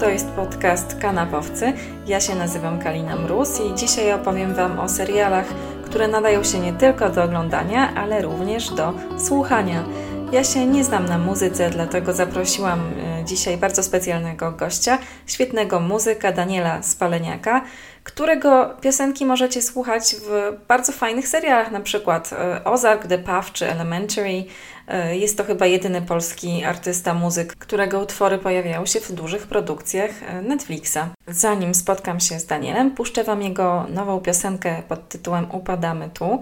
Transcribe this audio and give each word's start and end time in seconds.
To 0.00 0.08
jest 0.08 0.28
podcast 0.28 0.98
Kanapowcy. 1.00 1.72
Ja 2.06 2.20
się 2.20 2.34
nazywam 2.34 2.78
Kalina 2.78 3.16
Mróz 3.16 3.60
i 3.60 3.74
dzisiaj 3.74 4.12
opowiem 4.12 4.54
Wam 4.54 4.78
o 4.78 4.88
serialach, 4.88 5.46
które 5.84 6.08
nadają 6.08 6.44
się 6.44 6.58
nie 6.58 6.72
tylko 6.72 7.10
do 7.10 7.24
oglądania, 7.24 7.94
ale 7.94 8.22
również 8.22 8.70
do 8.70 8.92
słuchania. 9.18 9.84
Ja 10.32 10.44
się 10.44 10.66
nie 10.66 10.84
znam 10.84 11.06
na 11.06 11.18
muzyce, 11.18 11.70
dlatego 11.70 12.12
zaprosiłam 12.12 12.80
dzisiaj 13.28 13.56
bardzo 13.56 13.82
specjalnego 13.82 14.52
gościa, 14.52 14.98
świetnego 15.26 15.80
muzyka 15.80 16.32
Daniela 16.32 16.82
Spaleniaka, 16.82 17.64
którego 18.04 18.76
piosenki 18.80 19.26
możecie 19.26 19.62
słuchać 19.62 20.16
w 20.16 20.56
bardzo 20.68 20.92
fajnych 20.92 21.28
serialach, 21.28 21.70
na 21.70 21.80
przykład 21.80 22.32
e, 22.32 22.64
Ozark, 22.64 23.06
The 23.06 23.18
Path 23.18 23.52
czy 23.52 23.70
Elementary. 23.70 24.44
E, 24.88 25.16
jest 25.16 25.36
to 25.36 25.44
chyba 25.44 25.66
jedyny 25.66 26.02
polski 26.02 26.64
artysta, 26.64 27.14
muzyk, 27.14 27.56
którego 27.56 28.00
utwory 28.00 28.38
pojawiają 28.38 28.86
się 28.86 29.00
w 29.00 29.12
dużych 29.12 29.46
produkcjach 29.46 30.10
Netflixa. 30.42 30.98
Zanim 31.26 31.74
spotkam 31.74 32.20
się 32.20 32.40
z 32.40 32.46
Danielem, 32.46 32.90
puszczę 32.90 33.24
Wam 33.24 33.42
jego 33.42 33.86
nową 33.88 34.20
piosenkę 34.20 34.82
pod 34.88 35.08
tytułem 35.08 35.46
Upadamy 35.52 36.10
tu. 36.14 36.40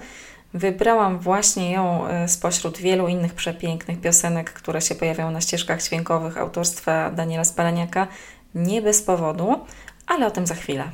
Wybrałam 0.56 1.18
właśnie 1.18 1.72
ją 1.72 2.06
e, 2.06 2.28
spośród 2.28 2.78
wielu 2.78 3.08
innych 3.08 3.34
przepięknych 3.34 4.00
piosenek, 4.00 4.52
które 4.52 4.80
się 4.80 4.94
pojawiają 4.94 5.30
na 5.30 5.40
ścieżkach 5.40 5.82
dźwiękowych 5.82 6.38
autorstwa 6.38 7.10
Daniela 7.10 7.44
Spaleniaka, 7.44 8.06
nie 8.54 8.82
bez 8.82 9.02
powodu, 9.02 9.60
ale 10.06 10.26
o 10.26 10.30
tym 10.30 10.46
za 10.46 10.54
chwilę. 10.54 10.84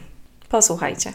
Posłuchajcie. 0.49 1.13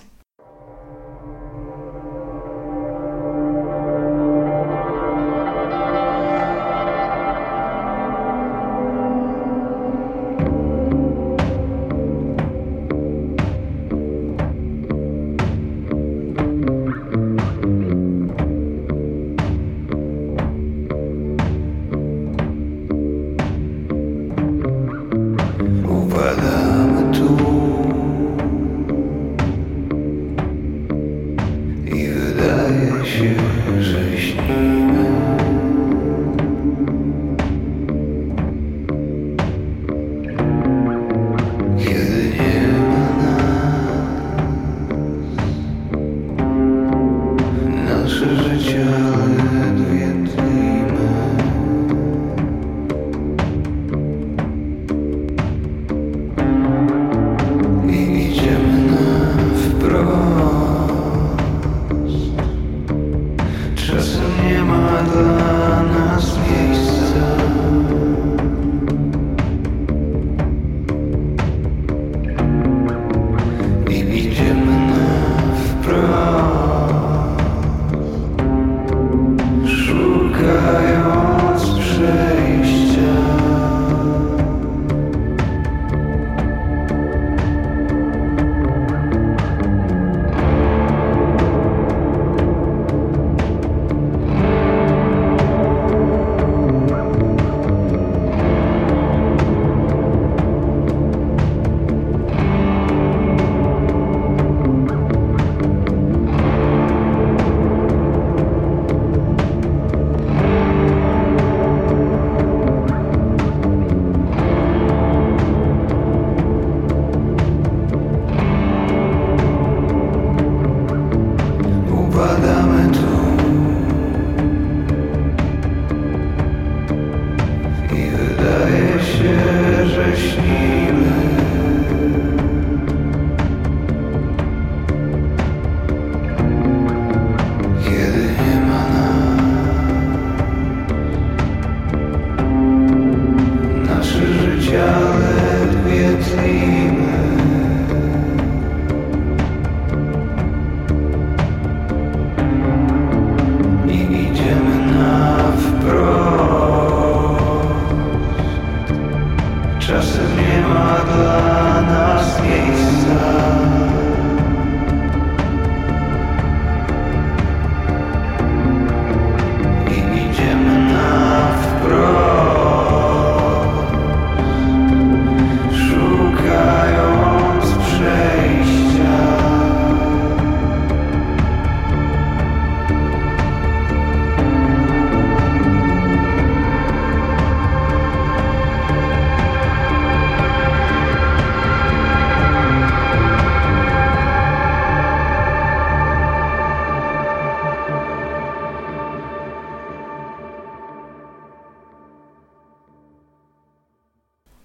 Just 159.87 160.17
Czasem 160.17 160.37
nie 160.37 160.61
ma 160.61 160.99
dla 161.05 161.36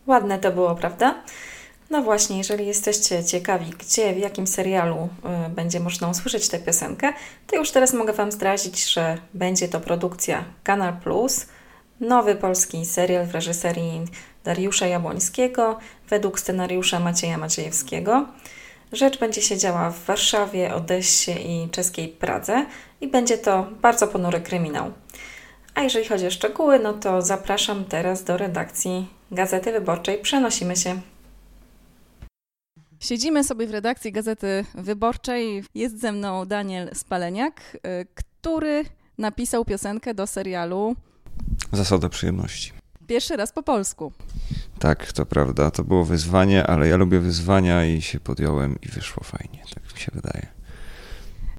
Ładne 0.07 0.39
to 0.39 0.53
było, 0.53 0.75
prawda? 0.75 1.15
No 1.91 2.03
właśnie, 2.03 2.39
jeżeli 2.39 2.67
jesteście 2.67 3.25
ciekawi, 3.25 3.71
gdzie, 3.79 4.15
w 4.15 4.19
jakim 4.19 4.47
serialu 4.47 5.09
y, 5.47 5.49
będzie 5.49 5.81
można 5.81 6.09
usłyszeć 6.09 6.49
tę 6.49 6.59
piosenkę, 6.59 7.13
to 7.47 7.57
już 7.57 7.71
teraz 7.71 7.93
mogę 7.93 8.13
Wam 8.13 8.33
zdradzić, 8.33 8.93
że 8.93 9.19
będzie 9.35 9.69
to 9.69 9.81
produkcja 9.81 10.45
Kanal 10.65 10.97
Plus, 10.97 11.47
nowy 12.01 12.35
polski 12.35 12.87
serial 12.87 13.27
w 13.27 13.35
reżyserii 13.35 14.05
Dariusza 14.45 14.87
Jabłońskiego 14.87 15.79
według 16.09 16.41
scenariusza 16.41 17.01
Macieja 17.01 17.39
Maciejewskiego. 17.39 18.27
Rzecz 18.93 19.19
będzie 19.19 19.43
się 19.43 19.59
działa 19.59 19.91
w 19.91 20.05
Warszawie, 20.05 20.75
Odessie 20.75 21.33
i 21.33 21.71
czeskiej 21.71 22.09
Pradze 22.09 22.67
i 23.01 23.09
będzie 23.09 23.39
to 23.39 23.67
bardzo 23.83 24.09
ponury 24.09 24.41
kryminał. 24.41 24.93
A 25.75 25.81
jeżeli 25.83 26.09
chodzi 26.09 26.27
o 26.27 26.31
szczegóły, 26.31 26.79
no 26.79 26.93
to 26.93 27.23
zapraszam 27.23 27.85
teraz 27.85 28.25
do 28.25 28.37
redakcji 28.37 29.09
Gazety 29.31 29.73
Wyborczej. 29.73 30.19
Przenosimy 30.23 30.77
się. 30.77 31.01
Siedzimy 33.01 33.45
sobie 33.45 33.67
w 33.67 33.71
redakcji 33.71 34.13
Gazety 34.13 34.65
Wyborczej. 34.75 35.65
Jest 35.75 36.01
ze 36.01 36.13
mną 36.13 36.47
Daniel 36.47 36.91
Spaleniak, 36.95 37.61
y, 37.77 38.07
który 38.15 38.85
napisał 39.19 39.65
piosenkę 39.65 40.15
do 40.15 40.27
serialu 40.27 40.97
Zasada 41.73 42.09
przyjemności. 42.09 42.73
pierwszy 43.07 43.37
raz 43.37 43.53
po 43.53 43.63
polsku. 43.63 44.13
Tak, 44.79 45.13
to 45.13 45.27
prawda. 45.27 45.71
To 45.71 45.85
było 45.85 46.05
wyzwanie, 46.05 46.67
ale 46.67 46.89
ja 46.89 46.97
lubię 46.97 47.19
wyzwania 47.19 47.85
i 47.87 48.03
się 48.03 48.21
podjąłem 48.21 48.81
i 48.83 48.89
wyszło 48.89 49.25
fajnie, 49.25 49.65
tak 49.75 49.95
mi 49.95 50.01
się 50.01 50.11
wydaje. 50.15 50.47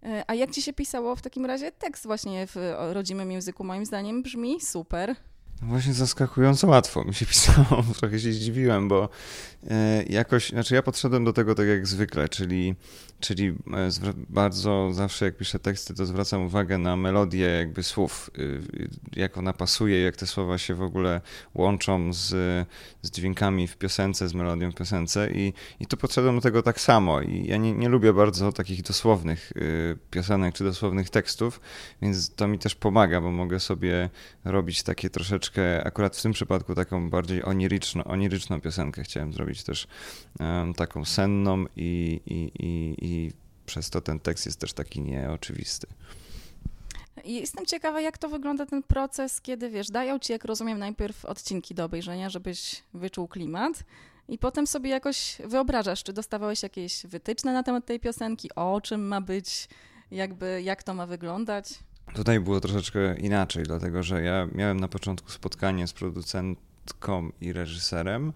E, 0.05 0.23
a 0.27 0.33
jak 0.33 0.51
ci 0.51 0.61
się 0.61 0.73
pisało 0.73 1.15
w 1.15 1.21
takim 1.21 1.45
razie 1.45 1.71
tekst 1.71 2.05
właśnie 2.05 2.47
w 2.47 2.55
rodzimym 2.91 3.31
języku? 3.31 3.63
Moim 3.63 3.85
zdaniem 3.85 4.23
brzmi 4.23 4.61
super. 4.61 5.15
Właśnie 5.61 5.93
zaskakująco 5.93 6.67
łatwo 6.67 7.03
mi 7.03 7.13
się 7.13 7.25
pisało. 7.35 7.83
Trochę 7.99 8.19
się 8.19 8.31
zdziwiłem, 8.31 8.87
bo 8.87 9.09
jakoś, 10.09 10.49
znaczy 10.49 10.75
ja 10.75 10.83
podszedłem 10.83 11.23
do 11.23 11.33
tego 11.33 11.55
tak 11.55 11.67
jak 11.67 11.87
zwykle, 11.87 12.29
czyli, 12.29 12.75
czyli 13.19 13.47
e, 13.47 13.89
bardzo 14.29 14.93
zawsze 14.93 15.25
jak 15.25 15.37
piszę 15.37 15.59
teksty, 15.59 15.93
to 15.93 16.05
zwracam 16.05 16.45
uwagę 16.45 16.77
na 16.77 16.95
melodię 16.95 17.45
jakby 17.45 17.83
słów, 17.83 18.31
y, 18.37 18.61
jak 19.15 19.37
ona 19.37 19.53
pasuje, 19.53 20.01
jak 20.01 20.15
te 20.15 20.27
słowa 20.27 20.57
się 20.57 20.75
w 20.75 20.81
ogóle 20.81 21.21
łączą 21.53 22.13
z, 22.13 22.27
z 23.01 23.11
dźwiękami 23.11 23.67
w 23.67 23.77
piosence, 23.77 24.29
z 24.29 24.33
melodią 24.33 24.71
w 24.71 24.75
piosence 24.75 25.31
i, 25.31 25.53
i 25.79 25.87
tu 25.87 25.97
podszedłem 25.97 26.35
do 26.35 26.41
tego 26.41 26.63
tak 26.63 26.81
samo 26.81 27.21
i 27.21 27.45
ja 27.47 27.57
nie, 27.57 27.73
nie 27.73 27.89
lubię 27.89 28.13
bardzo 28.13 28.51
takich 28.51 28.81
dosłownych 28.81 29.51
y, 29.51 29.97
piosenek 30.11 30.55
czy 30.55 30.63
dosłownych 30.63 31.09
tekstów, 31.09 31.61
więc 32.01 32.35
to 32.35 32.47
mi 32.47 32.59
też 32.59 32.75
pomaga, 32.75 33.21
bo 33.21 33.31
mogę 33.31 33.59
sobie 33.59 34.09
robić 34.45 34.83
takie 34.83 35.09
troszeczkę 35.09 35.33
troszeczkę, 35.43 35.83
akurat 35.83 36.17
w 36.17 36.21
tym 36.21 36.31
przypadku 36.31 36.75
taką 36.75 37.09
bardziej 37.09 37.43
oniryczną, 37.43 38.03
oniryczną 38.03 38.61
piosenkę 38.61 39.03
chciałem 39.03 39.33
zrobić 39.33 39.52
też 39.61 39.87
um, 40.39 40.73
taką 40.73 41.05
senną 41.05 41.65
i, 41.75 42.21
i, 42.25 42.65
i, 42.65 42.95
i 43.01 43.31
przez 43.65 43.89
to 43.89 44.01
ten 44.01 44.19
tekst 44.19 44.45
jest 44.45 44.59
też 44.59 44.73
taki 44.73 45.01
nieoczywisty. 45.01 45.87
Jestem 47.25 47.65
ciekawa, 47.65 48.01
jak 48.01 48.17
to 48.17 48.29
wygląda 48.29 48.65
ten 48.65 48.83
proces, 48.83 49.41
kiedy 49.41 49.69
wiesz, 49.69 49.87
dają 49.87 50.19
ci, 50.19 50.33
jak 50.33 50.45
rozumiem, 50.45 50.79
najpierw 50.79 51.25
odcinki 51.25 51.75
do 51.75 51.85
obejrzenia, 51.85 52.29
żebyś 52.29 52.83
wyczuł 52.93 53.27
klimat, 53.27 53.83
i 54.27 54.37
potem 54.37 54.67
sobie 54.67 54.89
jakoś 54.89 55.37
wyobrażasz, 55.45 56.03
czy 56.03 56.13
dostawałeś 56.13 56.63
jakieś 56.63 57.05
wytyczne 57.05 57.53
na 57.53 57.63
temat 57.63 57.85
tej 57.85 57.99
piosenki, 57.99 58.49
o 58.55 58.81
czym 58.81 59.07
ma 59.07 59.21
być, 59.21 59.67
jakby, 60.11 60.61
jak 60.61 60.83
to 60.83 60.93
ma 60.93 61.05
wyglądać? 61.05 61.79
Tutaj 62.15 62.39
było 62.39 62.59
troszeczkę 62.59 63.19
inaczej, 63.19 63.63
dlatego 63.63 64.03
że 64.03 64.21
ja 64.21 64.47
miałem 64.51 64.79
na 64.79 64.87
początku 64.87 65.29
spotkanie 65.29 65.87
z 65.87 65.93
producentką 65.93 67.31
i 67.41 67.53
reżyserem. 67.53 68.33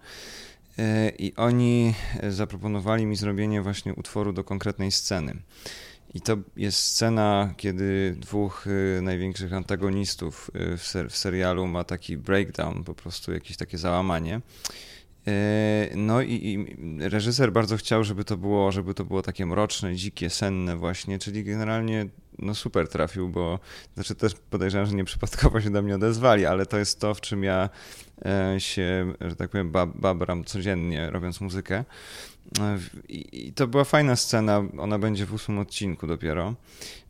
E, 0.79 1.12
I 1.19 1.35
oni 1.35 1.94
zaproponowali 2.29 3.06
mi 3.06 3.15
zrobienie 3.15 3.62
właśnie 3.62 3.94
utworu 3.94 4.33
do 4.33 4.44
konkretnej 4.44 4.91
sceny. 4.91 5.35
I 6.13 6.21
to 6.21 6.38
jest 6.57 6.79
scena, 6.79 7.53
kiedy 7.57 8.15
dwóch 8.19 8.68
e, 8.97 9.01
największych 9.01 9.53
antagonistów 9.53 10.51
e, 10.53 10.77
w, 10.77 10.83
ser 10.83 11.09
w 11.09 11.18
serialu 11.18 11.68
ma 11.68 11.83
taki 11.83 12.18
breakdown, 12.18 12.83
po 12.83 12.94
prostu 12.94 13.33
jakieś 13.33 13.57
takie 13.57 13.77
załamanie. 13.77 14.41
No 15.95 16.21
i, 16.21 16.33
i, 16.33 16.65
reżyser 17.09 17.51
bardzo 17.51 17.77
chciał, 17.77 18.03
żeby 18.03 18.23
to 18.23 18.38
było, 18.38 18.71
żeby 18.71 18.94
to 18.94 19.06
było 19.06 19.21
takie 19.21 19.45
mroczne, 19.45 19.95
dzikie, 19.95 20.30
senne 20.30 20.77
właśnie, 20.77 21.19
czyli 21.19 21.44
generalnie 21.44 22.06
no 22.39 22.56
super 22.56 22.88
trafił, 22.88 23.30
bo 23.30 23.59
znaczy 23.94 24.15
też 24.15 24.35
podejrzewam, 24.50 24.88
że 24.88 24.95
nieprzypadkowo 24.95 25.62
się 25.62 25.69
do 25.69 25.81
mnie 25.81 25.95
odezwali, 25.95 26.45
ale 26.45 26.65
to 26.65 26.77
jest 26.77 27.00
to, 27.00 27.13
w 27.13 27.21
czym 27.21 27.44
ja 27.44 27.63
e, 27.63 28.06
się, 28.57 29.13
że 29.21 29.35
tak 29.35 29.49
powiem, 29.49 29.71
babram 29.95 30.43
codziennie 30.43 31.09
robiąc 31.09 31.41
muzykę. 31.41 31.83
E, 32.59 32.77
I, 33.09 33.53
to 33.53 33.67
była 33.67 33.83
fajna 33.83 34.15
scena, 34.15 34.63
ona 34.77 34.99
będzie 34.99 35.25
w 35.25 35.33
ósmym 35.33 35.59
odcinku 35.59 36.07
dopiero. 36.07 36.53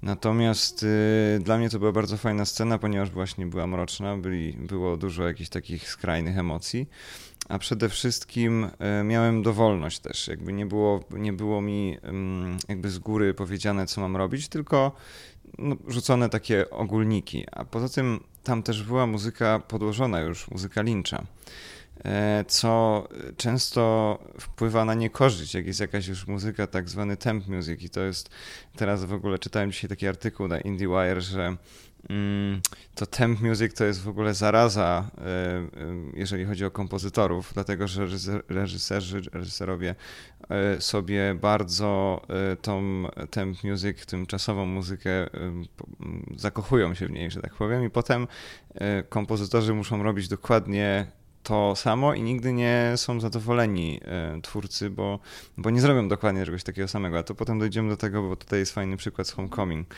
Natomiast 0.01 0.83
y, 0.83 1.39
dla 1.43 1.57
mnie 1.57 1.69
to 1.69 1.79
była 1.79 1.91
bardzo 1.91 2.17
fajna 2.17 2.45
scena, 2.45 2.77
ponieważ 2.77 3.11
właśnie 3.11 3.45
była 3.45 3.67
mroczna, 3.67 4.17
byli, 4.17 4.53
było 4.53 4.97
dużo 4.97 5.27
jakichś 5.27 5.49
takich 5.49 5.89
skrajnych 5.89 6.37
emocji 6.37 6.87
a 7.49 7.59
przede 7.59 7.89
wszystkim 7.89 8.67
e, 8.79 9.03
miałem 9.03 9.43
dowolność 9.43 9.99
też. 9.99 10.27
Jakby 10.27 10.53
nie 10.53 10.65
było, 10.65 11.03
nie 11.11 11.33
było 11.33 11.61
mi 11.61 11.97
jakby 12.69 12.89
z 12.89 12.99
góry 12.99 13.33
powiedziane, 13.33 13.85
co 13.85 14.01
mam 14.01 14.15
robić, 14.15 14.47
tylko 14.47 14.91
no, 15.57 15.75
rzucone 15.87 16.29
takie 16.29 16.69
ogólniki. 16.69 17.45
A 17.51 17.65
poza 17.65 17.89
tym 17.89 18.19
tam 18.47 18.63
też 18.63 18.83
była 18.83 19.07
muzyka 19.07 19.59
podłożona 19.59 20.19
już, 20.19 20.51
muzyka 20.51 20.81
Lyncha 20.81 21.23
e, 22.05 22.45
co 22.47 23.03
często 23.37 24.19
wpływa 24.39 24.85
na 24.85 24.93
niekorzyść, 24.93 25.53
jak 25.53 25.67
jest 25.67 25.79
jakaś 25.79 26.07
już 26.07 26.27
muzyka, 26.27 26.67
tak 26.67 26.89
zwany 26.89 27.17
temp 27.17 27.47
music 27.47 27.81
i 27.81 27.89
to 27.89 28.01
jest, 28.01 28.29
teraz 28.75 29.05
w 29.05 29.13
ogóle 29.13 29.39
czytałem 29.39 29.71
dzisiaj 29.71 29.89
taki 29.89 30.07
artykuł 30.07 30.47
na 30.47 30.59
IndieWire, 30.59 31.21
że 31.21 31.57
to 32.95 33.05
temp 33.05 33.41
music 33.41 33.73
to 33.73 33.85
jest 33.85 34.01
w 34.01 34.07
ogóle 34.07 34.33
zaraza, 34.33 35.09
e, 35.17 35.21
e, 35.23 35.67
jeżeli 36.13 36.45
chodzi 36.45 36.65
o 36.65 36.71
kompozytorów, 36.71 37.51
dlatego 37.53 37.87
że 37.87 38.07
reżyserzy, 38.49 39.21
reżyserowie 39.33 39.95
e, 40.49 40.81
sobie 40.81 41.35
bardzo 41.41 42.21
tą 42.61 43.03
temp 43.31 43.63
music, 43.63 44.05
tymczasową 44.05 44.65
muzykę 44.65 45.09
zakochują 46.35 46.93
się 46.93 47.07
w 47.07 47.11
niej, 47.11 47.31
że 47.31 47.41
tak 47.41 47.53
powiem, 47.53 47.85
i 47.85 47.89
potem 47.89 48.27
kompozytorzy 49.09 49.73
muszą 49.73 50.03
robić 50.03 50.27
dokładnie 50.27 51.07
to 51.47 51.75
samo 51.75 52.13
i 52.13 52.21
nigdy 52.21 52.53
nie 52.53 52.93
są 52.95 53.19
zadowoleni 53.19 53.99
e, 54.05 54.41
twórcy, 54.41 54.89
bo, 54.89 55.19
bo 55.57 55.69
nie 55.69 55.81
zrobią 55.81 56.07
dokładnie 56.07 56.45
czegoś 56.45 56.63
takiego 56.63 56.87
samego. 56.87 57.17
A 57.17 57.23
to 57.23 57.35
potem 57.35 57.59
dojdziemy 57.59 57.89
do 57.89 57.97
tego, 57.97 58.29
bo 58.29 58.35
tutaj 58.35 58.59
jest 58.59 58.73
fajny 58.73 58.97
przykład 58.97 59.27
z 59.27 59.31
Homecoming. 59.31 59.95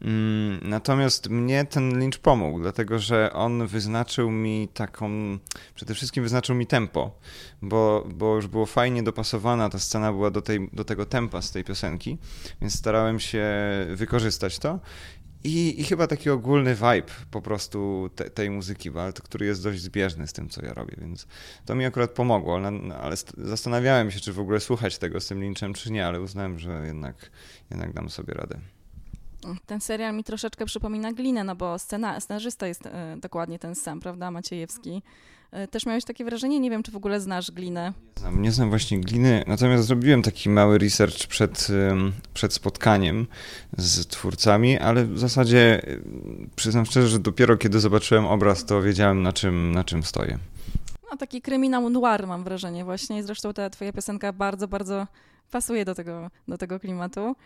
Mm, 0.00 0.60
natomiast 0.62 1.28
mnie 1.28 1.64
ten 1.64 1.98
Lynch 1.98 2.18
pomógł, 2.18 2.60
dlatego 2.60 2.98
że 2.98 3.32
on 3.32 3.66
wyznaczył 3.66 4.30
mi 4.30 4.68
taką, 4.74 5.10
przede 5.74 5.94
wszystkim 5.94 6.22
wyznaczył 6.22 6.54
mi 6.54 6.66
tempo, 6.66 7.18
bo, 7.62 8.06
bo 8.14 8.36
już 8.36 8.46
było 8.46 8.66
fajnie 8.66 9.02
dopasowana, 9.02 9.68
ta 9.68 9.78
scena 9.78 10.12
była 10.12 10.30
do, 10.30 10.42
tej, 10.42 10.68
do 10.72 10.84
tego 10.84 11.06
tempa 11.06 11.42
z 11.42 11.50
tej 11.50 11.64
piosenki, 11.64 12.18
więc 12.60 12.74
starałem 12.74 13.20
się 13.20 13.44
wykorzystać 13.94 14.58
to 14.58 14.78
i, 15.44 15.80
I, 15.80 15.84
chyba 15.84 16.06
taki 16.06 16.30
ogólny 16.30 16.74
vibe 16.74 17.12
po 17.30 17.42
prostu 17.42 18.10
te, 18.14 18.30
tej 18.30 18.50
muzyki, 18.50 18.90
który 19.24 19.46
jest 19.46 19.62
dość 19.62 19.80
zbieżny 19.80 20.26
z 20.26 20.32
tym, 20.32 20.48
co 20.48 20.64
ja 20.64 20.74
robię, 20.74 20.96
więc 20.98 21.26
to 21.66 21.74
mi 21.74 21.84
akurat 21.84 22.10
pomogło, 22.10 22.56
ale, 22.56 22.68
ale 23.02 23.16
zastanawiałem 23.36 24.10
się, 24.10 24.20
czy 24.20 24.32
w 24.32 24.40
ogóle 24.40 24.60
słuchać 24.60 24.98
tego 24.98 25.20
z 25.20 25.26
tym 25.26 25.40
Lynchem, 25.40 25.74
czy 25.74 25.92
nie, 25.92 26.06
ale 26.06 26.20
uznałem, 26.20 26.58
że 26.58 26.82
jednak, 26.86 27.30
jednak 27.70 27.92
dam 27.92 28.10
sobie 28.10 28.34
radę. 28.34 28.58
Ten 29.66 29.80
serial 29.80 30.14
mi 30.14 30.24
troszeczkę 30.24 30.64
przypomina 30.64 31.12
Glinę, 31.12 31.44
no 31.44 31.56
bo 31.56 31.78
scena, 31.78 32.20
scenarzysta 32.20 32.66
jest 32.66 32.86
e, 32.86 33.16
dokładnie 33.20 33.58
ten 33.58 33.74
sam, 33.74 34.00
prawda, 34.00 34.30
Maciejewski. 34.30 35.02
E, 35.52 35.68
też 35.68 35.86
miałeś 35.86 36.04
takie 36.04 36.24
wrażenie? 36.24 36.60
Nie 36.60 36.70
wiem, 36.70 36.82
czy 36.82 36.90
w 36.90 36.96
ogóle 36.96 37.20
znasz 37.20 37.50
Glinę. 37.50 37.92
Nie 38.16 38.20
znam, 38.20 38.42
nie 38.42 38.52
znam 38.52 38.68
właśnie 38.68 39.00
Gliny, 39.00 39.44
natomiast 39.46 39.84
zrobiłem 39.84 40.22
taki 40.22 40.48
mały 40.50 40.78
research 40.78 41.26
przed, 41.26 41.68
przed 42.34 42.52
spotkaniem 42.54 43.26
z 43.78 44.06
twórcami, 44.06 44.78
ale 44.78 45.04
w 45.04 45.18
zasadzie 45.18 45.82
przyznam 46.56 46.86
szczerze, 46.86 47.08
że 47.08 47.18
dopiero 47.18 47.56
kiedy 47.56 47.80
zobaczyłem 47.80 48.26
obraz, 48.26 48.64
to 48.64 48.82
wiedziałem 48.82 49.22
na 49.22 49.32
czym, 49.32 49.72
na 49.72 49.84
czym 49.84 50.02
stoję. 50.02 50.38
No 51.10 51.16
taki 51.16 51.42
kryminał 51.42 51.90
noir 51.90 52.26
mam 52.26 52.44
wrażenie 52.44 52.84
właśnie. 52.84 53.22
Zresztą 53.22 53.52
ta 53.52 53.70
twoja 53.70 53.92
piosenka 53.92 54.32
bardzo, 54.32 54.68
bardzo 54.68 55.06
pasuje 55.50 55.84
do 55.84 55.94
tego, 55.94 56.30
do 56.48 56.58
tego 56.58 56.80
klimatu. 56.80 57.36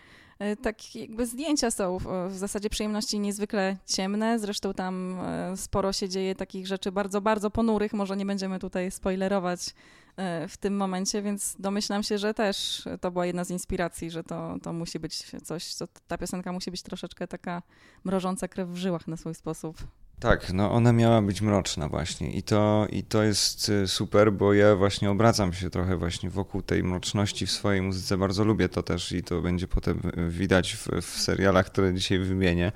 Tak 0.62 0.94
jakby 0.94 1.26
zdjęcia 1.26 1.70
są 1.70 1.98
w 2.28 2.34
zasadzie 2.34 2.70
przyjemności 2.70 3.20
niezwykle 3.20 3.76
ciemne, 3.86 4.38
zresztą 4.38 4.74
tam 4.74 5.20
e, 5.20 5.56
sporo 5.56 5.92
się 5.92 6.08
dzieje 6.08 6.34
takich 6.34 6.66
rzeczy 6.66 6.92
bardzo, 6.92 7.20
bardzo 7.20 7.50
ponurych, 7.50 7.92
może 7.92 8.16
nie 8.16 8.26
będziemy 8.26 8.58
tutaj 8.58 8.90
spoilerować 8.90 9.74
e, 10.16 10.48
w 10.48 10.56
tym 10.56 10.76
momencie, 10.76 11.22
więc 11.22 11.56
domyślam 11.58 12.02
się, 12.02 12.18
że 12.18 12.34
też 12.34 12.84
to 13.00 13.10
była 13.10 13.26
jedna 13.26 13.44
z 13.44 13.50
inspiracji, 13.50 14.10
że 14.10 14.24
to, 14.24 14.56
to 14.62 14.72
musi 14.72 14.98
być 14.98 15.22
coś, 15.44 15.74
co, 15.74 15.86
ta 16.06 16.18
piosenka 16.18 16.52
musi 16.52 16.70
być 16.70 16.82
troszeczkę 16.82 17.28
taka 17.28 17.62
mrożąca 18.04 18.48
krew 18.48 18.68
w 18.68 18.76
żyłach 18.76 19.08
na 19.08 19.16
swój 19.16 19.34
sposób. 19.34 19.76
Tak, 20.20 20.52
no 20.52 20.72
ona 20.72 20.92
miała 20.92 21.22
być 21.22 21.42
mroczna 21.42 21.88
właśnie 21.88 22.30
i 22.30 22.42
to, 22.42 22.86
i 22.90 23.02
to 23.02 23.22
jest 23.22 23.68
y, 23.68 23.88
super, 23.88 24.32
bo 24.32 24.54
ja 24.54 24.76
właśnie 24.76 25.10
obracam 25.10 25.52
się 25.52 25.70
trochę 25.70 25.96
właśnie 25.96 26.30
wokół 26.30 26.62
tej 26.62 26.84
mroczności 26.84 27.46
w 27.46 27.50
swojej 27.50 27.82
muzyce. 27.82 28.16
Bardzo 28.16 28.44
lubię 28.44 28.68
to 28.68 28.82
też 28.82 29.12
i 29.12 29.22
to 29.22 29.42
będzie 29.42 29.68
potem 29.68 30.00
y, 30.18 30.30
widać 30.30 30.72
w, 30.72 30.88
w 31.02 31.20
serialach, 31.20 31.66
które 31.66 31.94
dzisiaj 31.94 32.18
wymienię, 32.18 32.72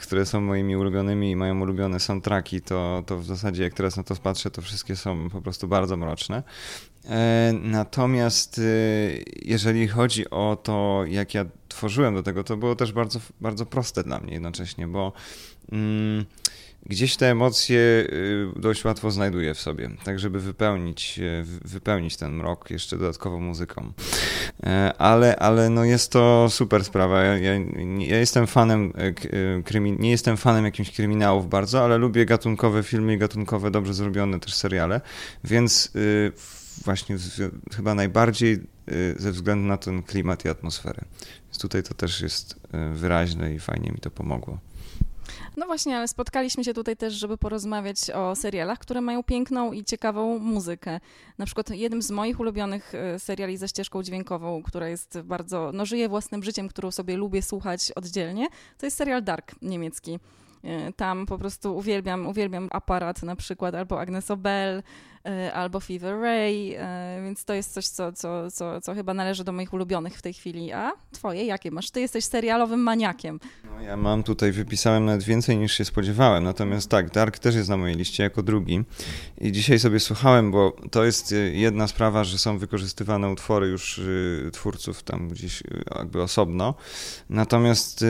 które 0.00 0.26
są 0.26 0.40
moimi 0.40 0.76
ulubionymi 0.76 1.30
i 1.30 1.36
mają 1.36 1.60
ulubione 1.60 2.00
soundtracki, 2.00 2.60
to, 2.60 3.02
to 3.06 3.18
w 3.18 3.24
zasadzie 3.24 3.62
jak 3.62 3.74
teraz 3.74 3.96
na 3.96 4.02
to 4.02 4.16
patrzę, 4.16 4.50
to 4.50 4.62
wszystkie 4.62 4.96
są 4.96 5.30
po 5.30 5.42
prostu 5.42 5.68
bardzo 5.68 5.96
mroczne. 5.96 6.42
E, 7.04 7.52
natomiast 7.62 8.58
y, 8.58 9.24
jeżeli 9.42 9.88
chodzi 9.88 10.30
o 10.30 10.58
to, 10.62 11.04
jak 11.08 11.34
ja 11.34 11.44
tworzyłem 11.68 12.14
do 12.14 12.22
tego, 12.22 12.44
to 12.44 12.56
było 12.56 12.76
też 12.76 12.92
bardzo, 12.92 13.20
bardzo 13.40 13.66
proste 13.66 14.04
dla 14.04 14.20
mnie 14.20 14.32
jednocześnie, 14.32 14.86
bo 14.86 15.12
mm, 15.72 16.24
gdzieś 16.86 17.16
te 17.16 17.30
emocje 17.30 17.78
y, 17.78 18.46
dość 18.56 18.84
łatwo 18.84 19.10
znajduję 19.10 19.54
w 19.54 19.60
sobie, 19.60 19.90
tak 20.04 20.18
żeby 20.18 20.40
wypełnić, 20.40 21.20
wypełnić 21.64 22.16
ten 22.16 22.32
mrok 22.32 22.70
jeszcze 22.70 22.98
dodatkowo 22.98 23.40
muzyką. 23.40 23.92
E, 24.62 24.92
ale, 24.98 25.36
ale 25.36 25.70
no 25.70 25.84
jest 25.84 26.12
to 26.12 26.46
super 26.50 26.84
sprawa. 26.84 27.22
Ja, 27.22 27.38
ja, 27.98 28.18
jestem 28.18 28.46
fanem, 28.46 28.92
e, 28.96 29.06
e, 29.06 29.62
krymi, 29.62 29.92
nie 29.98 30.10
jestem 30.10 30.36
fanem 30.36 30.64
jakichś 30.64 30.90
kryminałów 30.90 31.48
bardzo, 31.48 31.84
ale 31.84 31.98
lubię 31.98 32.26
gatunkowe 32.26 32.82
filmy 32.82 33.14
i 33.14 33.18
gatunkowe, 33.18 33.70
dobrze 33.70 33.94
zrobione 33.94 34.40
też 34.40 34.54
seriale, 34.54 35.00
więc 35.44 35.90
y, 35.96 36.32
właśnie 36.84 37.16
chyba 37.76 37.94
najbardziej 37.94 38.60
y, 38.92 39.14
ze 39.18 39.32
względu 39.32 39.68
na 39.68 39.76
ten 39.76 40.02
klimat 40.02 40.44
i 40.44 40.48
atmosferę. 40.48 41.04
Więc 41.44 41.58
tutaj 41.58 41.82
to 41.82 41.94
też 41.94 42.20
jest 42.20 42.60
wyraźne 42.94 43.54
i 43.54 43.58
fajnie 43.58 43.90
mi 43.92 43.98
to 43.98 44.10
pomogło. 44.10 44.58
No 45.56 45.66
właśnie, 45.66 45.96
ale 45.96 46.08
spotkaliśmy 46.08 46.64
się 46.64 46.74
tutaj 46.74 46.96
też, 46.96 47.14
żeby 47.14 47.38
porozmawiać 47.38 48.10
o 48.10 48.36
serialach, 48.36 48.78
które 48.78 49.00
mają 49.00 49.22
piękną 49.22 49.72
i 49.72 49.84
ciekawą 49.84 50.38
muzykę. 50.38 51.00
Na 51.38 51.46
przykład 51.46 51.70
jednym 51.70 52.02
z 52.02 52.10
moich 52.10 52.40
ulubionych 52.40 52.94
e, 52.94 53.18
seriali 53.18 53.56
ze 53.56 53.68
ścieżką 53.68 54.02
dźwiękową, 54.02 54.62
która 54.62 54.88
jest 54.88 55.18
bardzo, 55.24 55.70
no 55.74 55.86
żyje 55.86 56.08
własnym 56.08 56.42
życiem, 56.42 56.68
którą 56.68 56.90
sobie 56.90 57.16
lubię 57.16 57.42
słuchać 57.42 57.92
oddzielnie, 57.92 58.48
to 58.78 58.86
jest 58.86 58.96
serial 58.96 59.22
Dark 59.22 59.54
niemiecki. 59.62 60.18
E, 60.64 60.92
tam 60.92 61.26
po 61.26 61.38
prostu 61.38 61.76
uwielbiam, 61.76 62.26
uwielbiam 62.26 62.68
aparat 62.72 63.22
na 63.22 63.36
przykład, 63.36 63.74
albo 63.74 64.00
Agnes 64.00 64.30
Obel, 64.30 64.82
albo 65.54 65.80
Fever 65.80 66.20
Ray, 66.20 66.74
e, 66.78 67.20
więc 67.24 67.44
to 67.44 67.54
jest 67.54 67.72
coś, 67.72 67.88
co, 67.88 68.12
co, 68.12 68.50
co, 68.50 68.80
co 68.80 68.94
chyba 68.94 69.14
należy 69.14 69.44
do 69.44 69.52
moich 69.52 69.72
ulubionych 69.72 70.18
w 70.18 70.22
tej 70.22 70.32
chwili. 70.34 70.72
A 70.72 70.92
twoje 71.12 71.44
jakie 71.44 71.70
masz? 71.70 71.90
Ty 71.90 72.00
jesteś 72.00 72.24
serialowym 72.24 72.80
maniakiem. 72.80 73.40
No, 73.64 73.80
ja 73.80 73.96
mam 73.96 74.22
tutaj, 74.22 74.52
wypisałem 74.52 75.04
nawet 75.04 75.22
więcej 75.22 75.56
niż 75.56 75.72
się 75.72 75.84
spodziewałem, 75.84 76.44
natomiast 76.44 76.88
tak, 76.88 77.10
Dark 77.10 77.38
też 77.38 77.54
jest 77.54 77.68
na 77.68 77.76
mojej 77.76 77.96
liście 77.96 78.22
jako 78.22 78.42
drugi 78.42 78.84
i 79.40 79.52
dzisiaj 79.52 79.78
sobie 79.78 80.00
słuchałem, 80.00 80.50
bo 80.50 80.76
to 80.90 81.04
jest 81.04 81.34
jedna 81.52 81.88
sprawa, 81.88 82.24
że 82.24 82.38
są 82.38 82.58
wykorzystywane 82.58 83.28
utwory 83.28 83.66
już 83.66 84.00
twórców 84.52 85.02
tam 85.02 85.28
gdzieś 85.28 85.62
jakby 85.96 86.22
osobno, 86.22 86.74
natomiast 87.30 88.04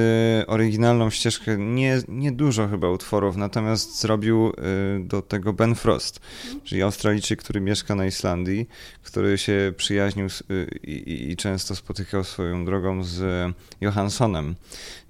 oryginalną 0.47 1.11
ścieżkę 1.11 1.57
nie, 1.59 2.03
nie 2.09 2.33
dużo 2.33 2.69
chyba 2.69 2.89
utworów, 2.89 3.37
natomiast 3.37 4.01
zrobił 4.01 4.53
do 5.01 5.23
tego 5.23 5.53
Ben 5.53 5.75
Frost, 5.75 6.21
czyli 6.65 6.83
Australijczyk, 7.03 7.43
który 7.43 7.61
mieszka 7.61 7.95
na 7.95 8.07
Islandii, 8.07 8.69
który 9.03 9.39
się 9.39 9.73
przyjaźnił 9.77 10.27
y, 10.27 10.79
i, 10.83 11.31
i 11.31 11.37
często 11.37 11.77
spotykał 11.77 12.25
swoją 12.25 12.65
drogą 12.65 13.05
z 13.05 13.53
Johanssonem 13.81 14.55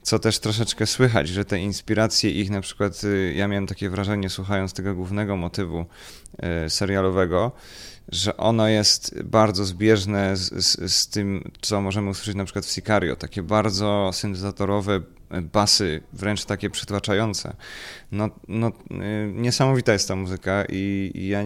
co 0.03 0.19
też 0.19 0.39
troszeczkę 0.39 0.87
słychać, 0.87 1.29
że 1.29 1.45
te 1.45 1.59
inspiracje 1.59 2.31
ich, 2.31 2.51
na 2.51 2.61
przykład 2.61 3.05
y, 3.05 3.35
ja 3.37 3.49
miałem 3.49 3.67
takie 3.67 3.91
wrażenie 3.91 4.31
słuchając 4.31 4.73
tego 4.73 4.95
głównego 4.95 5.37
motywu 5.37 5.87
serialowego, 6.69 7.53
że 8.09 8.37
ono 8.37 8.69
jest 8.69 9.23
bardzo 9.23 9.65
zbieżne 9.65 10.37
z, 10.37 10.65
z, 10.65 10.93
z, 10.93 11.09
tym, 11.09 11.51
co 11.61 11.81
możemy 11.81 12.11
usłyszeć 12.11 12.35
na 12.35 12.45
przykład 12.45 12.67
w 12.67 12.71
Sicario, 12.71 13.17
takie 13.17 13.43
bardzo 13.43 14.11
syntezatorowe 14.13 15.01
basy, 15.41 16.03
wręcz 16.13 16.45
takie 16.45 16.71
przytłaczające. 16.71 17.57
No, 18.13 18.29
no, 18.49 18.69
y, 18.69 19.33
niesamowita 19.35 19.93
jest 19.93 20.09
ta 20.09 20.17
muzyka 20.17 20.65
i, 20.69 21.13
ja 21.29 21.43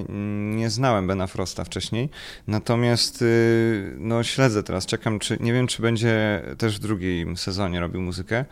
nie 0.56 0.70
znałem 0.70 1.06
Bena 1.06 1.26
Frosta 1.26 1.64
wcześniej, 1.64 2.08
natomiast 2.46 3.22
y, 3.22 3.94
no, 3.98 4.22
śledzę 4.22 4.62
teraz, 4.62 4.86
czekam, 4.86 5.18
czy 5.18 5.36
nie 5.40 5.52
wiem, 5.52 5.66
czy 5.66 5.82
będzie 5.82 6.42
też 6.58 6.76
w 6.76 6.80
drugim 6.80 7.36
sezonie 7.36 7.80
robił 7.80 8.02
muzykę. 8.02 8.44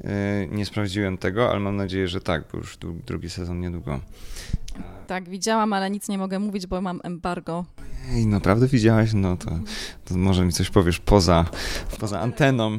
Y, 0.00 0.48
nie 0.52 0.66
sprawdziłem 0.66 1.18
tego, 1.18 1.50
ale 1.50 1.60
mam 1.60 1.76
nadzieję, 1.76 2.08
że 2.08 2.20
tak, 2.20 2.44
bo 2.52 2.58
już 2.58 2.78
drugi 3.06 3.30
sezon 3.30 3.60
niedługo. 3.60 4.00
Tak, 5.06 5.28
widziałam, 5.28 5.72
ale 5.72 5.90
nic 5.90 6.08
nie 6.08 6.18
mogę 6.18 6.38
mówić, 6.38 6.66
bo 6.66 6.80
mam 6.80 7.00
embargo. 7.04 7.64
Ej, 8.14 8.26
naprawdę 8.26 8.66
widziałaś? 8.68 9.10
No 9.14 9.36
to, 9.36 9.50
to 10.04 10.14
może 10.16 10.44
mi 10.44 10.52
coś 10.52 10.70
powiesz 10.70 10.98
poza, 10.98 11.44
poza 12.00 12.20
anteną. 12.20 12.78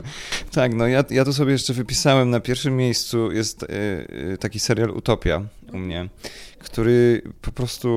tak, 0.52 0.74
no 0.74 0.86
ja, 0.86 1.04
ja 1.10 1.24
tu 1.24 1.32
sobie 1.32 1.52
jeszcze 1.52 1.72
wypisałem, 1.74 2.30
na 2.30 2.40
pierwszym 2.40 2.76
miejscu 2.76 3.32
jest 3.32 3.62
y, 3.62 3.66
y, 4.32 4.38
taki 4.40 4.58
serial 4.58 4.90
Utopia 4.90 5.42
u 5.72 5.78
mnie 5.78 6.08
który 6.66 7.22
po 7.42 7.52
prostu 7.52 7.88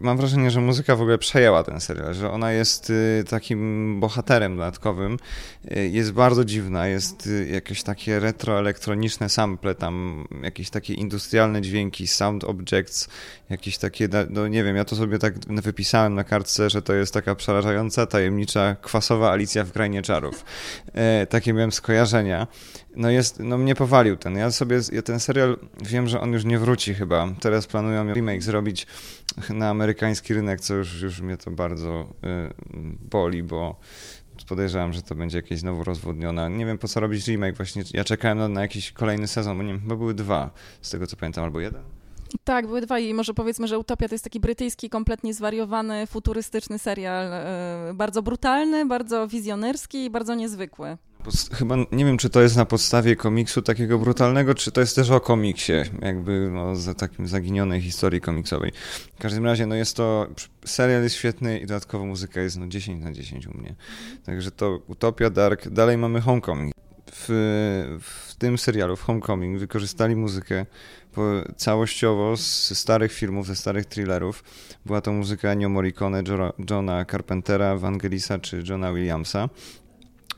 mam 0.00 0.16
wrażenie, 0.16 0.50
że 0.50 0.60
muzyka 0.60 0.96
w 0.96 1.00
ogóle 1.00 1.18
przejęła 1.18 1.64
ten 1.64 1.80
serial, 1.80 2.14
że 2.14 2.30
ona 2.30 2.52
jest 2.52 2.90
y, 2.90 3.24
takim 3.28 4.00
bohaterem 4.00 4.56
dodatkowym. 4.56 5.18
Y, 5.76 5.88
jest 5.88 6.12
bardzo 6.12 6.44
dziwna, 6.44 6.86
jest 6.86 7.26
y, 7.26 7.48
jakieś 7.52 7.82
takie 7.82 8.20
retroelektroniczne 8.20 9.28
sample, 9.28 9.74
tam 9.74 10.24
jakieś 10.42 10.70
takie 10.70 10.94
industrialne 10.94 11.62
dźwięki, 11.62 12.06
sound 12.06 12.44
objects, 12.44 13.08
jakieś 13.50 13.78
takie, 13.78 14.08
no 14.30 14.48
nie 14.48 14.64
wiem, 14.64 14.76
ja 14.76 14.84
to 14.84 14.96
sobie 14.96 15.18
tak 15.18 15.34
wypisałem 15.48 16.14
na 16.14 16.24
kartce, 16.24 16.70
że 16.70 16.82
to 16.82 16.94
jest 16.94 17.14
taka 17.14 17.34
przerażająca, 17.34 18.06
tajemnicza, 18.06 18.76
kwasowa 18.82 19.30
Alicja 19.30 19.64
w 19.64 19.72
Krainie 19.72 20.02
Czarów. 20.02 20.44
Takie 21.28 21.52
miałem 21.52 21.72
skojarzenia. 21.72 22.46
No 22.96 23.10
jest, 23.10 23.38
no 23.38 23.58
mnie 23.58 23.74
powalił 23.74 24.16
ten. 24.16 24.36
Ja 24.36 24.50
sobie, 24.50 24.80
ja 24.92 25.02
ten 25.02 25.20
serial 25.20 25.58
wiem, 25.82 26.08
że 26.08 26.20
on 26.20 26.32
już 26.32 26.44
nie 26.44 26.58
wróci 26.58 26.81
chyba. 26.84 27.28
Teraz 27.40 27.66
planują 27.66 28.12
remake 28.12 28.42
zrobić 28.42 28.86
na 29.50 29.68
amerykański 29.68 30.34
rynek, 30.34 30.60
co 30.60 30.74
już, 30.74 31.02
już 31.02 31.20
mnie 31.20 31.36
to 31.36 31.50
bardzo 31.50 32.00
y, 32.00 32.54
boli, 33.10 33.42
bo 33.42 33.80
podejrzewam, 34.48 34.92
że 34.92 35.02
to 35.02 35.14
będzie 35.14 35.38
jakieś 35.38 35.58
znowu 35.58 35.84
rozwodnione. 35.84 36.50
Nie 36.50 36.66
wiem 36.66 36.78
po 36.78 36.88
co 36.88 37.00
robić 37.00 37.26
remake 37.26 37.56
właśnie. 37.56 37.82
Ja 37.94 38.04
czekałem 38.04 38.38
na, 38.38 38.48
na 38.48 38.60
jakiś 38.60 38.92
kolejny 38.92 39.28
sezon, 39.28 39.56
bo 39.56 39.62
nie 39.62 39.72
wiem, 39.72 39.82
chyba 39.82 39.96
były 39.96 40.14
dwa, 40.14 40.50
z 40.82 40.90
tego 40.90 41.06
co 41.06 41.16
pamiętam, 41.16 41.44
albo 41.44 41.60
jeden. 41.60 41.82
Tak, 42.44 42.66
były 42.66 42.80
dwa 42.80 42.98
i 42.98 43.14
może 43.14 43.34
powiedzmy, 43.34 43.68
że 43.68 43.78
Utopia 43.78 44.08
to 44.08 44.14
jest 44.14 44.24
taki 44.24 44.40
brytyjski, 44.40 44.90
kompletnie 44.90 45.34
zwariowany, 45.34 46.06
futurystyczny 46.06 46.78
serial, 46.78 47.32
y, 47.90 47.94
bardzo 47.94 48.22
brutalny, 48.22 48.86
bardzo 48.86 49.28
wizjonerski 49.28 50.04
i 50.04 50.10
bardzo 50.10 50.34
niezwykły. 50.34 50.96
Chyba 51.52 51.76
nie 51.92 52.04
wiem, 52.04 52.18
czy 52.18 52.30
to 52.30 52.42
jest 52.42 52.56
na 52.56 52.64
podstawie 52.64 53.16
komiksu 53.16 53.62
takiego 53.62 53.98
brutalnego, 53.98 54.54
czy 54.54 54.72
to 54.72 54.80
jest 54.80 54.96
też 54.96 55.10
o 55.10 55.20
komiksie, 55.20 55.72
jakby 56.02 56.50
no, 56.52 56.76
za 56.76 56.94
takim 56.94 57.28
zaginionej 57.28 57.80
historii 57.80 58.20
komiksowej. 58.20 58.72
W 59.16 59.22
każdym 59.22 59.44
razie, 59.44 59.66
no 59.66 59.74
jest 59.74 59.96
to, 59.96 60.26
serial 60.64 61.02
jest 61.02 61.16
świetny 61.16 61.58
i 61.58 61.66
dodatkowo 61.66 62.06
muzyka 62.06 62.40
jest 62.40 62.58
no 62.58 62.66
10 62.66 63.04
na 63.04 63.12
10 63.12 63.46
u 63.46 63.58
mnie. 63.58 63.74
Także 64.24 64.50
to 64.50 64.82
Utopia, 64.86 65.30
Dark, 65.30 65.68
dalej 65.68 65.98
mamy 65.98 66.20
Homecoming. 66.20 66.74
W, 67.12 67.28
w 68.00 68.34
tym 68.34 68.58
serialu, 68.58 68.96
w 68.96 69.02
Homecoming, 69.02 69.58
wykorzystali 69.58 70.16
muzykę 70.16 70.66
całościowo 71.56 72.36
z 72.36 72.78
starych 72.78 73.12
filmów, 73.12 73.46
ze 73.46 73.56
starych 73.56 73.86
thrillerów. 73.86 74.44
Była 74.86 75.00
to 75.00 75.12
muzyka 75.12 75.48
Ennio 75.48 75.68
Morricone, 75.68 76.22
Johna 76.70 77.04
Carpentera, 77.04 77.76
Vangelisa 77.76 78.38
czy 78.38 78.62
Johna 78.68 78.92
Williamsa. 78.92 79.48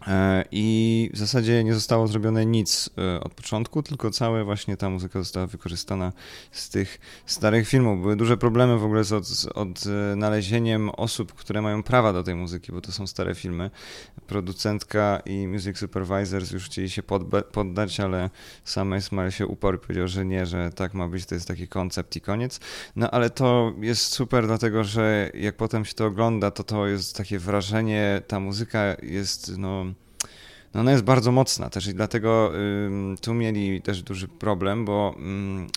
E, 0.07 0.45
I 0.51 1.11
w 1.15 1.19
zasadzie 1.19 1.65
nie 1.65 1.75
zostało 1.75 2.07
zrobione 2.07 2.47
nic 2.47 2.91
e, 2.99 3.21
od 3.21 3.35
początku, 3.35 3.83
tylko 3.83 4.11
cała 4.11 4.45
właśnie 4.45 4.77
ta 4.77 4.91
muzyka 4.91 5.19
została 5.19 5.47
wykorzystana 5.47 6.13
z 6.53 6.71
tych 6.71 6.99
starych 7.27 7.69
filmów. 7.69 8.03
Były 8.03 8.17
duże 8.17 8.37
problemy 8.37 8.79
w 8.79 8.85
ogóle 8.85 9.05
z, 9.05 9.13
od, 9.13 9.27
z 9.27 9.47
odnalezieniem 9.47 10.91
osób, 10.91 11.33
które 11.33 11.63
mają 11.63 11.83
prawa 11.83 12.13
do 12.13 12.23
tej 12.23 12.35
muzyki, 12.35 12.73
bo 12.73 12.81
to 12.81 12.93
są 12.93 13.07
stare 13.07 13.35
filmy. 13.35 13.71
Producentka 14.27 15.23
i 15.27 15.49
music 15.49 15.79
supervisors 15.79 16.51
już 16.51 16.65
chcieli 16.65 16.91
się 16.91 17.03
poddać, 17.53 18.01
ale 18.01 18.31
sam 18.65 18.97
Ismail 18.97 19.31
się 19.31 19.47
uparł 19.47 19.79
powiedział, 19.79 20.09
że 20.09 20.25
nie, 20.25 20.47
że 20.47 20.71
tak 20.71 20.95
ma 20.95 21.09
być, 21.09 21.27
to 21.27 21.35
jest 21.35 21.49
taki 21.49 21.69
koncept 21.69 22.17
i 22.17 22.21
koniec. 22.21 22.61
No 22.97 23.11
ale 23.11 23.31
to 23.31 23.73
jest 23.81 24.13
super, 24.13 24.47
dlatego 24.47 24.85
że 24.85 25.31
jak 25.35 25.57
potem 25.57 25.85
się 25.85 25.95
to 25.95 26.07
ogląda, 26.07 26.51
to 26.51 26.65
to 26.65 26.87
jest 26.87 27.17
takie 27.17 27.39
wrażenie, 27.39 28.23
ta 28.27 28.41
muzyka 28.41 28.97
jest 29.03 29.59
no 29.59 29.94
no 30.75 30.81
ona 30.81 30.91
jest 30.91 31.05
bardzo 31.05 31.33
mocna 31.33 31.71
też 31.71 31.87
i 31.87 31.95
dlatego 31.95 32.53
y, 32.59 33.21
tu 33.21 33.35
mieli 33.35 33.83
też 33.83 34.03
duży 34.03 34.29
problem, 34.29 34.85
bo 34.85 35.15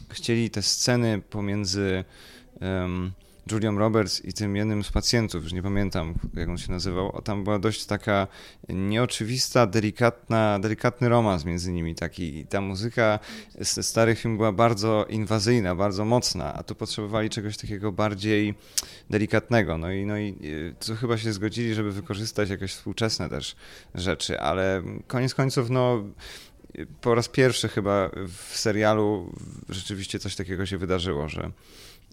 y, 0.09 0.13
chcieli 0.13 0.49
te 0.49 0.61
sceny 0.61 1.21
pomiędzy 1.29 2.03
y, 2.55 2.59
Julią 3.51 3.77
Roberts 3.77 4.25
i 4.25 4.33
tym 4.33 4.55
jednym 4.55 4.83
z 4.83 4.91
pacjentów, 4.91 5.43
już 5.43 5.53
nie 5.53 5.63
pamiętam 5.63 6.13
jak 6.33 6.49
on 6.49 6.57
się 6.57 6.71
nazywał, 6.71 7.21
tam 7.21 7.43
była 7.43 7.59
dość 7.59 7.85
taka 7.85 8.27
nieoczywista, 8.69 9.67
delikatna, 9.67 10.59
delikatny 10.59 11.09
romans 11.09 11.45
między 11.45 11.71
nimi 11.71 11.95
taki. 11.95 12.37
I 12.37 12.45
ta 12.45 12.61
muzyka 12.61 13.19
z 13.61 13.85
starych 13.85 14.19
film 14.19 14.37
była 14.37 14.51
bardzo 14.51 15.05
inwazyjna, 15.09 15.75
bardzo 15.75 16.05
mocna, 16.05 16.53
a 16.53 16.63
tu 16.63 16.75
potrzebowali 16.75 17.29
czegoś 17.29 17.57
takiego 17.57 17.91
bardziej 17.91 18.55
delikatnego. 19.09 19.77
No 19.77 19.91
i, 19.91 20.05
no 20.05 20.17
i 20.17 20.35
tu 20.85 20.95
chyba 20.95 21.17
się 21.17 21.33
zgodzili, 21.33 21.73
żeby 21.73 21.91
wykorzystać 21.91 22.49
jakieś 22.49 22.71
współczesne 22.71 23.29
też 23.29 23.55
rzeczy, 23.95 24.39
ale 24.39 24.83
koniec 25.07 25.33
końców, 25.33 25.69
no 25.69 26.03
po 27.01 27.15
raz 27.15 27.29
pierwszy 27.29 27.67
chyba 27.67 28.09
w 28.27 28.57
serialu 28.57 29.33
rzeczywiście 29.69 30.19
coś 30.19 30.35
takiego 30.35 30.65
się 30.65 30.77
wydarzyło, 30.77 31.29
że 31.29 31.51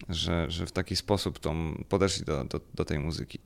że, 0.09 0.51
że 0.51 0.67
w 0.67 0.73
taki 0.73 0.97
sposób 0.97 1.39
tą, 1.39 1.85
podeszli 1.89 2.25
do, 2.25 2.45
do, 2.45 2.61
do 2.75 2.85
tej 2.85 2.99
muzyki. 2.99 3.39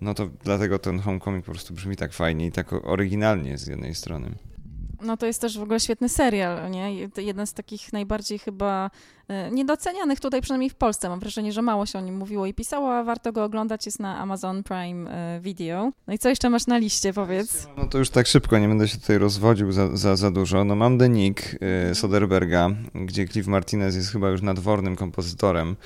No 0.00 0.14
to 0.14 0.28
dlatego 0.44 0.78
ten 0.78 0.98
Homecoming 0.98 1.44
po 1.44 1.52
prostu 1.52 1.74
brzmi 1.74 1.96
tak 1.96 2.12
fajnie 2.12 2.46
i 2.46 2.52
tak 2.52 2.72
oryginalnie 2.72 3.58
z 3.58 3.66
jednej 3.66 3.94
strony. 3.94 4.34
No 5.02 5.16
to 5.16 5.26
jest 5.26 5.40
też 5.40 5.58
w 5.58 5.62
ogóle 5.62 5.80
świetny 5.80 6.08
serial, 6.08 6.70
nie? 6.70 7.08
Jeden 7.16 7.46
z 7.46 7.52
takich 7.52 7.92
najbardziej 7.92 8.38
chyba 8.38 8.90
niedocenianych 9.50 10.20
tutaj, 10.20 10.42
przynajmniej 10.42 10.70
w 10.70 10.74
Polsce. 10.74 11.08
Mam 11.08 11.20
wrażenie, 11.20 11.52
że 11.52 11.62
mało 11.62 11.86
się 11.86 11.98
o 11.98 12.02
nim 12.02 12.16
mówiło 12.16 12.46
i 12.46 12.54
pisało, 12.54 12.94
a 12.94 13.04
warto 13.04 13.32
go 13.32 13.44
oglądać, 13.44 13.86
jest 13.86 14.00
na 14.00 14.18
Amazon 14.18 14.62
Prime 14.62 15.10
e, 15.10 15.40
Video. 15.40 15.92
No 16.06 16.14
i 16.14 16.18
co 16.18 16.28
jeszcze 16.28 16.50
masz 16.50 16.66
na 16.66 16.78
liście, 16.78 17.12
powiedz? 17.12 17.68
No 17.76 17.86
to 17.86 17.98
już 17.98 18.10
tak 18.10 18.26
szybko, 18.26 18.58
nie 18.58 18.68
będę 18.68 18.88
się 18.88 18.98
tutaj 18.98 19.18
rozwodził 19.18 19.72
za, 19.72 19.96
za, 19.96 20.16
za 20.16 20.30
dużo. 20.30 20.64
No 20.64 20.74
mam 20.74 20.98
The 20.98 21.08
Nick 21.08 21.58
e, 21.90 21.94
Soderberga, 21.94 22.70
gdzie 22.94 23.28
Cliff 23.28 23.46
Martinez 23.46 23.96
jest 23.96 24.12
chyba 24.12 24.28
już 24.28 24.42
nadwornym 24.42 24.96
kompozytorem 24.96 25.76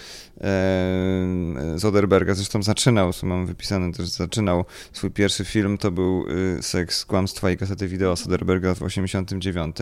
Soderberga. 1.79 2.35
Zresztą 2.35 2.63
zaczynał, 2.63 3.13
co 3.13 3.27
mam 3.27 3.47
wypisane 3.47 3.93
też, 3.93 4.09
zaczynał 4.09 4.65
swój 4.93 5.11
pierwszy 5.11 5.45
film, 5.45 5.79
to 5.79 5.91
był 5.91 6.25
Seks, 6.61 7.05
Kłamstwa 7.05 7.51
i 7.51 7.57
kasety 7.57 7.89
wideo 7.89 8.17
Soderberga 8.17 8.75
w 8.75 8.83
89. 8.83 9.77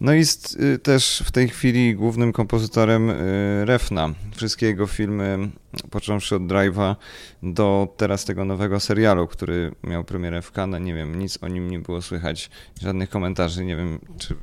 No 0.00 0.12
jest 0.12 0.58
też 0.82 1.22
w 1.26 1.30
tej 1.30 1.48
chwili 1.48 1.94
głównym 1.94 2.32
kompozytorem 2.32 2.81
y, 2.90 3.64
Refna. 3.64 4.14
Wszystkie 4.36 4.66
jego 4.66 4.86
filmy, 4.86 5.50
począwszy 5.90 6.36
od 6.36 6.42
Drive'a 6.42 6.96
do 7.42 7.94
teraz 7.96 8.24
tego 8.24 8.44
nowego 8.44 8.80
serialu, 8.80 9.26
który 9.26 9.74
miał 9.82 10.04
premierę 10.04 10.42
w 10.42 10.52
Cannes, 10.52 10.82
nie 10.82 10.94
wiem, 10.94 11.18
nic 11.18 11.38
o 11.42 11.48
nim 11.48 11.70
nie 11.70 11.78
było 11.78 12.02
słychać, 12.02 12.50
żadnych 12.80 13.10
komentarzy, 13.10 13.64
nie 13.64 13.76
wiem, 13.76 13.98
czy 14.18 14.36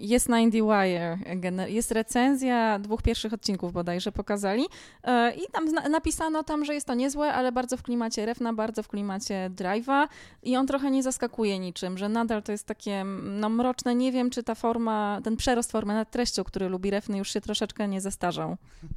jest 0.00 0.28
na 0.28 0.40
IndieWire, 0.40 1.18
jest 1.66 1.92
recenzja 1.92 2.78
dwóch 2.78 3.02
pierwszych 3.02 3.32
odcinków 3.32 3.72
bodajże 3.72 4.12
pokazali 4.12 4.66
e, 5.04 5.34
i 5.34 5.40
tam 5.52 5.90
napisano 5.90 6.42
tam, 6.42 6.64
że 6.64 6.74
jest 6.74 6.86
to 6.86 6.94
niezłe, 6.94 7.32
ale 7.32 7.52
bardzo 7.52 7.76
w 7.76 7.82
klimacie 7.82 8.26
Refna, 8.26 8.52
bardzo 8.52 8.82
w 8.82 8.88
klimacie 8.88 9.50
Drive'a 9.56 10.08
i 10.42 10.56
on 10.56 10.66
trochę 10.66 10.90
nie 10.90 11.02
zaskakuje 11.02 11.58
niczym, 11.58 11.98
że 11.98 12.08
nadal 12.08 12.42
to 12.42 12.52
jest 12.52 12.66
takie 12.66 13.04
no, 13.22 13.48
mroczne, 13.48 13.94
nie 13.94 14.12
wiem 14.12 14.30
czy 14.30 14.42
ta 14.42 14.54
forma, 14.54 15.20
ten 15.24 15.36
przerost 15.36 15.72
formy 15.72 15.94
nad 15.94 16.10
treścią, 16.10 16.44
który 16.44 16.68
lubi 16.68 16.90
Refny 16.90 17.18
już 17.18 17.32
się 17.32 17.40
troszeczkę 17.40 17.88
nie 17.88 18.00
zestarzał. 18.00 18.56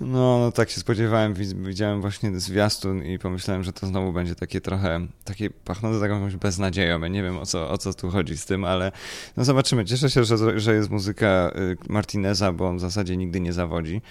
No, 0.00 0.38
no 0.38 0.52
tak 0.52 0.70
się 0.70 0.80
spodziewałem, 0.80 1.34
widziałem 1.64 2.00
właśnie 2.00 2.40
zwiastun 2.40 3.04
i 3.04 3.18
pomyślałem, 3.18 3.64
że 3.64 3.72
to 3.72 3.86
znowu 3.86 4.12
będzie 4.12 4.34
takie 4.34 4.60
trochę, 4.60 5.06
takie 5.24 5.50
pachnące 5.50 6.00
taką 6.00 6.30
beznadzieją. 6.38 7.00
Ja 7.00 7.08
nie 7.08 7.22
wiem 7.22 7.38
o 7.38 7.46
co, 7.46 7.70
o 7.70 7.78
co 7.78 7.94
tu 7.94 8.10
chodzi 8.10 8.36
z 8.36 8.46
tym, 8.46 8.64
ale 8.64 8.92
no 9.36 9.44
zobaczymy. 9.44 9.84
Cieszę 9.84 10.10
się, 10.10 10.24
że, 10.24 10.36
że 10.56 10.74
jest 10.74 10.90
muzyka 10.90 11.52
y, 11.56 11.76
Martineza, 11.88 12.52
bo 12.52 12.66
on 12.66 12.76
w 12.76 12.80
zasadzie 12.80 13.16
nigdy 13.16 13.40
nie 13.40 13.52
zawodzi, 13.52 14.02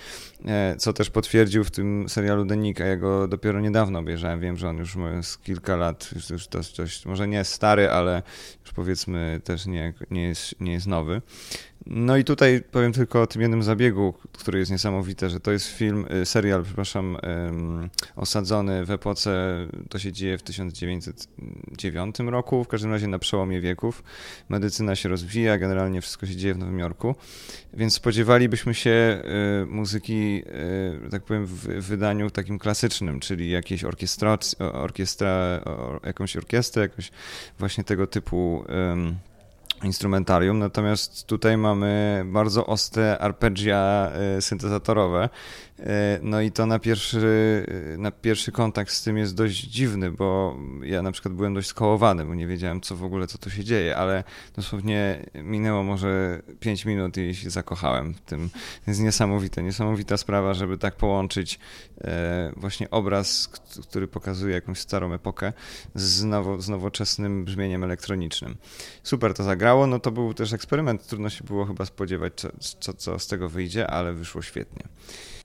e, 0.46 0.76
co 0.78 0.94
też 0.94 1.10
potwierdził 1.10 1.64
w 1.64 1.72
tym 1.72 2.10
serialu 2.10 2.46
Denika. 2.46 2.86
Ja 2.86 2.98
go 2.98 3.28
dopiero 3.28 3.60
niedawno 3.60 4.00
obejrzałem, 4.00 4.40
wiem, 4.40 4.58
że 4.58 4.70
on 4.70 4.78
już 4.78 4.96
ma 4.96 5.12
kilka 5.44 5.76
lat, 5.76 6.10
już, 6.16 6.30
już 6.30 6.48
dość, 6.48 6.78
dość, 6.78 7.06
może 7.06 7.28
nie 7.28 7.44
stary, 7.44 7.90
ale 7.90 8.24
już 8.62 8.74
powiedzmy 8.74 9.42
też 9.44 9.66
nie, 9.66 9.94
nie, 10.12 10.24
jest, 10.24 10.62
nie 10.62 10.74
jest 10.74 10.88
nowy. 10.88 11.22
No 11.88 12.18
i 12.18 12.24
tutaj 12.24 12.62
powiem 12.72 12.94
tylko 12.94 13.22
o 13.22 13.28
tym 13.28 13.42
jednym 13.42 13.64
zabiegu, 13.64 14.14
który 14.34 14.60
jest 14.60 14.72
niesamowity, 14.72 15.30
że 15.30 15.40
to 15.40 15.52
jest 15.52 15.68
film, 15.68 16.06
y, 16.22 16.26
serial, 16.26 16.64
przepraszam, 16.64 17.18
osadzony 18.16 18.86
w 18.86 18.92
epoce, 18.92 19.58
to 19.90 20.00
się 20.00 20.12
dzieje 20.12 20.38
w 20.38 20.44
1909 20.44 22.16
roku, 22.20 22.64
w 22.64 22.68
każdym 22.68 22.92
razie 22.92 23.08
na 23.08 23.20
przełomie 23.20 23.62
wieków. 23.62 24.04
Medycyna 24.50 24.96
się 24.96 25.10
rozwija, 25.10 25.58
generalnie 25.58 26.02
wszystko 26.02 26.26
się 26.26 26.36
dzieje 26.36 26.54
w 26.54 26.58
Nowym 26.58 26.80
Jorku, 26.80 27.16
więc 27.74 27.94
spodziewalibyśmy 27.94 28.74
się 28.74 29.22
y, 29.64 29.66
muzyki, 29.66 30.44
y, 31.06 31.10
tak 31.10 31.24
powiem, 31.24 31.46
w 31.46 31.68
wydaniu 31.68 32.30
takim 32.30 32.60
klasycznym, 32.60 33.20
czyli 33.20 33.50
jakiejś 33.50 33.84
orkiestra, 33.84 34.38
orkiestra 34.60 35.62
jakąś 36.04 36.38
orkiestrę, 36.38 36.82
jakoś 36.82 37.12
właśnie 37.60 37.84
tego 37.84 38.08
typu 38.08 38.66
instrumentarium, 39.84 40.60
natomiast 40.60 41.26
tutaj 41.28 41.58
mamy 41.58 42.24
bardzo 42.26 42.66
ostre 42.66 43.18
arpeggia 43.20 44.12
y, 44.38 44.42
syntezatorowe, 44.42 45.30
E, 45.75 45.75
no 46.22 46.42
i 46.42 46.52
to 46.52 46.66
na 46.66 46.80
pierwszy, 46.80 47.66
na 47.98 48.12
pierwszy 48.12 48.52
kontakt 48.52 48.92
z 48.92 49.04
tym 49.04 49.18
jest 49.18 49.36
dość 49.36 49.62
dziwny, 49.62 50.12
bo 50.12 50.58
ja 50.84 51.02
na 51.02 51.12
przykład 51.12 51.34
byłem 51.34 51.54
dość 51.54 51.68
skołowany, 51.68 52.26
bo 52.26 52.36
nie 52.36 52.48
wiedziałem 52.48 52.82
co 52.82 52.96
w 52.96 53.04
ogóle, 53.04 53.28
co 53.28 53.38
tu 53.38 53.50
się 53.50 53.64
dzieje, 53.64 53.98
ale 53.98 54.24
dosłownie 54.56 55.26
minęło 55.34 55.84
może 55.84 56.42
5 56.60 56.86
minut 56.86 57.18
i 57.18 57.36
się 57.36 57.50
zakochałem 57.50 58.14
w 58.14 58.22
tym. 58.22 58.50
Jest 58.88 59.00
niesamowite, 59.00 59.64
niesamowita 59.64 60.18
sprawa, 60.18 60.54
żeby 60.54 60.78
tak 60.78 60.96
połączyć 60.96 61.60
e, 62.02 62.52
właśnie 62.58 62.90
obraz, 62.90 63.48
który 63.90 64.08
pokazuje 64.08 64.56
jakąś 64.56 64.80
starą 64.80 65.14
epokę 65.14 65.54
z, 65.96 66.24
nowo, 66.24 66.62
z 66.62 66.70
nowoczesnym 66.70 67.46
brzmieniem 67.46 67.84
elektronicznym. 67.84 68.56
Super 69.04 69.34
to 69.34 69.44
zagrało, 69.44 69.88
no 69.88 70.00
to 70.00 70.12
był 70.12 70.34
też 70.34 70.54
eksperyment, 70.54 71.08
trudno 71.08 71.30
się 71.30 71.44
było 71.44 71.66
chyba 71.66 71.86
spodziewać, 71.86 72.34
co, 72.36 72.50
co, 72.80 72.94
co 72.94 73.20
z 73.20 73.28
tego 73.28 73.50
wyjdzie, 73.50 73.88
ale 73.88 74.14
wyszło 74.14 74.42
świetnie. 74.42 74.84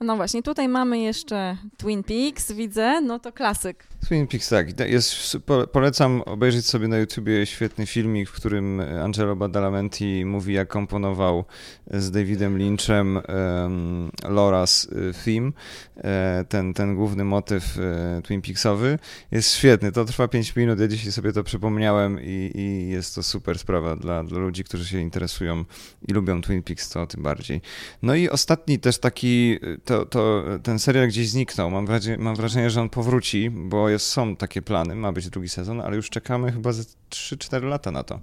No 0.01 0.15
właśnie, 0.15 0.43
tutaj 0.43 0.67
mamy 0.67 0.99
jeszcze 0.99 1.57
Twin 1.77 2.03
Peaks, 2.03 2.51
widzę, 2.51 3.01
no 3.01 3.19
to 3.19 3.31
klasyk. 3.31 3.87
Twin 4.07 4.27
Peaks, 4.27 4.49
tak. 4.49 4.79
Jest, 4.89 5.37
polecam 5.71 6.21
obejrzeć 6.21 6.65
sobie 6.65 6.87
na 6.87 6.97
YouTubie 6.97 7.45
świetny 7.45 7.85
filmik, 7.85 8.29
w 8.29 8.31
którym 8.31 8.81
Angelo 9.03 9.35
Badalamenti 9.35 10.25
mówi, 10.25 10.53
jak 10.53 10.67
komponował 10.67 11.45
z 11.87 12.11
Davidem 12.11 12.57
Lynchem 12.57 13.15
um, 13.15 14.11
Lora's 14.23 14.87
y, 14.97 15.13
theme, 15.25 15.51
e, 15.97 16.45
ten, 16.49 16.73
ten 16.73 16.95
główny 16.95 17.23
motyw 17.23 17.77
e, 17.77 18.21
Twin 18.21 18.41
Peaksowy. 18.41 18.99
Jest 19.31 19.53
świetny, 19.53 19.91
to 19.91 20.05
trwa 20.05 20.27
5 20.27 20.55
minut, 20.55 20.79
ja 20.79 20.87
dzisiaj 20.87 21.11
sobie 21.11 21.33
to 21.33 21.43
przypomniałem 21.43 22.19
i, 22.21 22.51
i 22.55 22.89
jest 22.89 23.15
to 23.15 23.23
super 23.23 23.59
sprawa 23.59 23.95
dla, 23.95 24.23
dla 24.23 24.39
ludzi, 24.39 24.63
którzy 24.63 24.85
się 24.85 24.99
interesują 24.99 25.65
i 26.07 26.13
lubią 26.13 26.41
Twin 26.41 26.63
Peaks, 26.63 26.89
to 26.89 27.07
tym 27.07 27.23
bardziej. 27.23 27.61
No 28.01 28.15
i 28.15 28.29
ostatni 28.29 28.79
też 28.79 28.97
taki, 28.97 29.59
to, 29.91 30.05
to 30.05 30.43
ten 30.63 30.79
serial 30.79 31.07
gdzieś 31.07 31.29
zniknął. 31.29 31.71
Mam 31.71 31.85
wrażenie, 31.85 32.17
mam 32.17 32.35
wrażenie, 32.35 32.69
że 32.69 32.81
on 32.81 32.89
powróci, 32.89 33.49
bo 33.49 33.89
jest, 33.89 34.05
są 34.05 34.35
takie 34.35 34.61
plany, 34.61 34.95
ma 34.95 35.11
być 35.11 35.29
drugi 35.29 35.49
sezon, 35.49 35.81
ale 35.81 35.95
już 35.95 36.09
czekamy 36.09 36.51
chyba 36.51 36.71
ze 36.71 36.83
3-4 37.09 37.63
lata 37.63 37.91
na 37.91 38.03
to. 38.03 38.19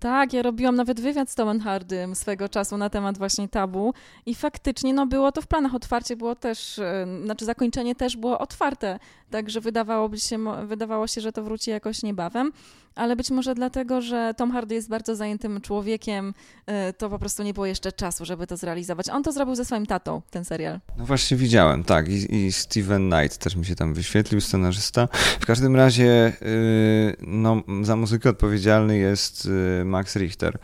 Tak, 0.00 0.32
ja 0.32 0.42
robiłam 0.42 0.76
nawet 0.76 1.00
wywiad 1.00 1.30
z 1.30 1.34
Tomem 1.34 1.60
Hardym 1.60 2.14
swego 2.14 2.48
czasu 2.48 2.76
na 2.76 2.90
temat 2.90 3.18
właśnie 3.18 3.48
tabu 3.48 3.94
i 4.26 4.34
faktycznie 4.34 4.94
no, 4.94 5.06
było 5.06 5.32
to 5.32 5.42
w 5.42 5.46
planach. 5.46 5.74
Otwarcie 5.74 6.16
było 6.16 6.34
też, 6.34 6.78
e, 6.78 7.06
znaczy 7.24 7.44
zakończenie 7.44 7.94
też 7.94 8.16
było 8.16 8.38
otwarte, 8.38 8.98
także 9.30 9.60
wydawałoby 9.60 10.18
się, 10.18 10.66
wydawało 10.66 11.06
się, 11.06 11.20
że 11.20 11.32
to 11.32 11.42
wróci 11.42 11.70
jakoś 11.70 12.02
niebawem, 12.02 12.52
ale 12.98 13.16
być 13.16 13.30
może 13.30 13.54
dlatego, 13.54 14.00
że 14.00 14.34
Tom 14.36 14.52
Hardy 14.52 14.74
jest 14.74 14.88
bardzo 14.88 15.16
zajętym 15.16 15.60
człowiekiem, 15.60 16.34
e, 16.66 16.92
to 16.92 17.10
po 17.10 17.18
prostu 17.18 17.42
nie 17.42 17.54
było 17.54 17.66
jeszcze 17.66 17.92
czasu, 17.92 18.24
żeby 18.24 18.46
to 18.46 18.56
zrealizować. 18.56 19.10
On 19.10 19.22
to 19.22 19.32
zrobił 19.32 19.54
ze 19.54 19.64
swoim 19.64 19.86
tatą, 19.86 20.22
ten 20.30 20.44
serial. 20.44 20.80
No 20.96 21.06
właśnie 21.06 21.36
widziałem, 21.36 21.84
tak. 21.84 22.08
I, 22.08 22.34
i 22.34 22.52
Steven 22.52 23.10
Knight 23.10 23.38
też 23.38 23.56
mi 23.56 23.66
się 23.66 23.74
tam 23.74 23.94
wyświetlił, 23.94 24.40
scenarzysta. 24.40 25.08
W 25.40 25.46
każdym 25.46 25.76
razie 25.76 26.32
y, 26.42 27.16
no, 27.20 27.62
za 27.82 27.96
muzykę 27.96 28.30
odpowiedzialny 28.30 28.98
jest 28.98 29.48
y, 29.80 29.84
Max 29.84 30.16
Richter. 30.16 30.58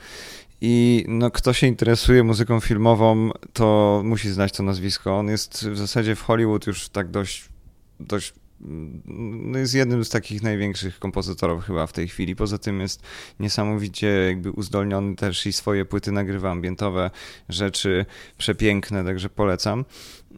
I 0.61 1.05
no, 1.09 1.31
kto 1.31 1.53
się 1.53 1.66
interesuje 1.66 2.25
muzyką 2.25 2.61
filmową, 2.61 3.31
to 3.53 4.01
musi 4.05 4.31
znać 4.31 4.53
to 4.53 4.62
nazwisko. 4.62 5.18
On 5.18 5.29
jest 5.29 5.68
w 5.68 5.77
zasadzie 5.77 6.14
w 6.14 6.23
Hollywood 6.23 6.66
już 6.66 6.88
tak 6.88 7.11
dość, 7.11 7.49
dość 8.01 8.35
no 8.61 9.59
jest 9.59 9.75
jednym 9.75 10.05
z 10.05 10.11
takich 10.11 10.43
największych 10.43 10.99
kompozytorów 10.99 11.64
chyba 11.64 11.87
w 11.87 11.93
tej 11.93 12.09
chwili. 12.09 12.37
Poza 12.37 12.59
tym 12.59 12.81
jest 12.81 13.03
niesamowicie 13.40 14.07
jakby 14.07 14.51
uzdolniony 14.51 15.17
też 15.17 15.47
i 15.47 15.53
swoje 15.53 15.85
płyty 15.85 16.12
nagrywa 16.12 16.51
ambientowe 16.51 17.11
rzeczy 17.49 18.07
przepiękne, 18.38 19.05
także 19.05 19.29
polecam. 19.29 19.85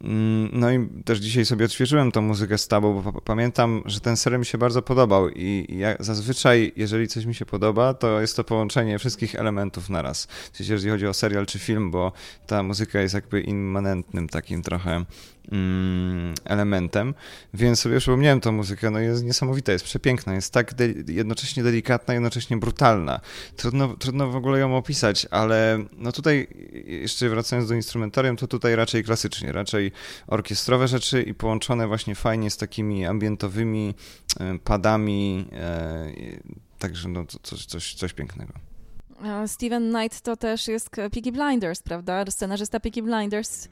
Mm, 0.00 0.48
no 0.52 0.72
i 0.72 0.88
też 1.04 1.18
dzisiaj 1.18 1.46
sobie 1.46 1.64
odświeżyłem 1.64 2.12
tą 2.12 2.22
muzykę 2.22 2.58
z 2.58 2.68
Tabu, 2.68 3.02
bo 3.02 3.12
pamiętam, 3.12 3.82
że 3.86 4.00
ten 4.00 4.16
serial 4.16 4.40
mi 4.40 4.46
się 4.46 4.58
bardzo 4.58 4.82
podobał 4.82 5.28
i 5.28 5.66
ja 5.78 5.96
zazwyczaj, 6.00 6.72
jeżeli 6.76 7.08
coś 7.08 7.24
mi 7.24 7.34
się 7.34 7.46
podoba, 7.46 7.94
to 7.94 8.20
jest 8.20 8.36
to 8.36 8.44
połączenie 8.44 8.98
wszystkich 8.98 9.34
elementów 9.34 9.90
naraz. 9.90 10.26
W 10.52 10.56
sensie, 10.56 10.72
jeżeli 10.72 10.90
chodzi 10.90 11.06
o 11.06 11.14
serial 11.14 11.46
czy 11.46 11.58
film, 11.58 11.90
bo 11.90 12.12
ta 12.46 12.62
muzyka 12.62 13.00
jest 13.00 13.14
jakby 13.14 13.40
immanentnym 13.40 14.28
takim 14.28 14.62
trochę 14.62 15.04
elementem, 16.44 17.14
więc 17.54 17.80
sobie 17.80 17.98
przypomniałem 17.98 18.40
tą 18.40 18.52
muzykę, 18.52 18.90
no 18.90 18.98
jest 18.98 19.24
niesamowita, 19.24 19.72
jest 19.72 19.84
przepiękna, 19.84 20.34
jest 20.34 20.52
tak 20.52 20.74
de 20.74 20.86
jednocześnie 21.08 21.62
delikatna, 21.62 22.14
jednocześnie 22.14 22.56
brutalna. 22.56 23.20
Trudno, 23.56 23.96
trudno 23.96 24.30
w 24.30 24.36
ogóle 24.36 24.58
ją 24.58 24.76
opisać, 24.76 25.26
ale 25.30 25.84
no 25.92 26.12
tutaj, 26.12 26.46
jeszcze 26.84 27.28
wracając 27.28 27.68
do 27.68 27.74
instrumentarium, 27.74 28.36
to 28.36 28.46
tutaj 28.46 28.76
raczej 28.76 29.04
klasycznie, 29.04 29.52
raczej 29.52 29.92
orkiestrowe 30.26 30.88
rzeczy 30.88 31.22
i 31.22 31.34
połączone 31.34 31.86
właśnie 31.86 32.14
fajnie 32.14 32.50
z 32.50 32.56
takimi 32.56 33.06
ambientowymi 33.06 33.94
e, 34.40 34.58
padami, 34.58 35.48
e, 35.52 36.12
także 36.78 37.08
no 37.08 37.24
coś, 37.42 37.66
coś, 37.66 37.94
coś 37.94 38.12
pięknego. 38.12 38.52
Steven 39.46 39.92
Knight 39.92 40.20
to 40.20 40.36
też 40.36 40.68
jest 40.68 40.90
Peaky 40.90 41.32
Blinders, 41.32 41.82
prawda? 41.82 42.24
Scenarzysta 42.30 42.80
Peaky 42.80 43.02
Blinders 43.02 43.68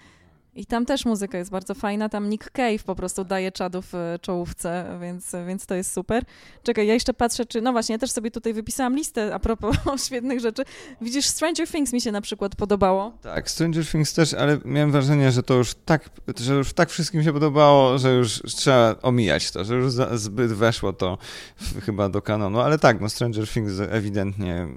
I 0.56 0.66
tam 0.66 0.86
też 0.86 1.04
muzyka 1.04 1.38
jest 1.38 1.50
bardzo 1.50 1.74
fajna, 1.74 2.08
tam 2.08 2.30
Nick 2.30 2.50
Cave 2.50 2.84
po 2.84 2.94
prostu 2.94 3.24
daje 3.24 3.52
czadu 3.52 3.82
w 3.82 3.94
e, 3.94 4.18
czołówce, 4.18 4.98
więc, 5.00 5.32
więc 5.46 5.66
to 5.66 5.74
jest 5.74 5.92
super. 5.92 6.24
Czekaj, 6.62 6.86
ja 6.86 6.94
jeszcze 6.94 7.14
patrzę, 7.14 7.46
czy, 7.46 7.60
no 7.60 7.72
właśnie, 7.72 7.92
ja 7.92 7.98
też 7.98 8.10
sobie 8.10 8.30
tutaj 8.30 8.54
wypisałam 8.54 8.96
listę 8.96 9.34
a 9.34 9.38
propos 9.38 9.76
świetnych 10.06 10.40
rzeczy. 10.40 10.62
Widzisz, 11.00 11.26
Stranger 11.26 11.68
Things 11.68 11.92
mi 11.92 12.00
się 12.00 12.12
na 12.12 12.20
przykład 12.20 12.56
podobało. 12.56 13.12
Tak, 13.22 13.50
Stranger 13.50 13.86
Things 13.86 14.14
też, 14.14 14.34
ale 14.34 14.58
miałem 14.64 14.92
wrażenie, 14.92 15.32
że 15.32 15.42
to 15.42 15.54
już 15.54 15.74
tak, 15.84 16.10
że 16.40 16.54
już 16.54 16.72
tak 16.72 16.90
wszystkim 16.90 17.22
się 17.22 17.32
podobało, 17.32 17.98
że 17.98 18.14
już 18.14 18.42
trzeba 18.42 18.94
omijać 19.02 19.50
to, 19.50 19.64
że 19.64 19.74
już 19.74 19.92
zbyt 20.12 20.52
weszło 20.52 20.92
to 20.92 21.18
w, 21.56 21.80
chyba 21.80 22.08
do 22.08 22.22
kanonu, 22.22 22.60
ale 22.60 22.78
tak, 22.78 23.00
no 23.00 23.08
Stranger 23.08 23.48
Things 23.48 23.72
ewidentnie 23.90 24.68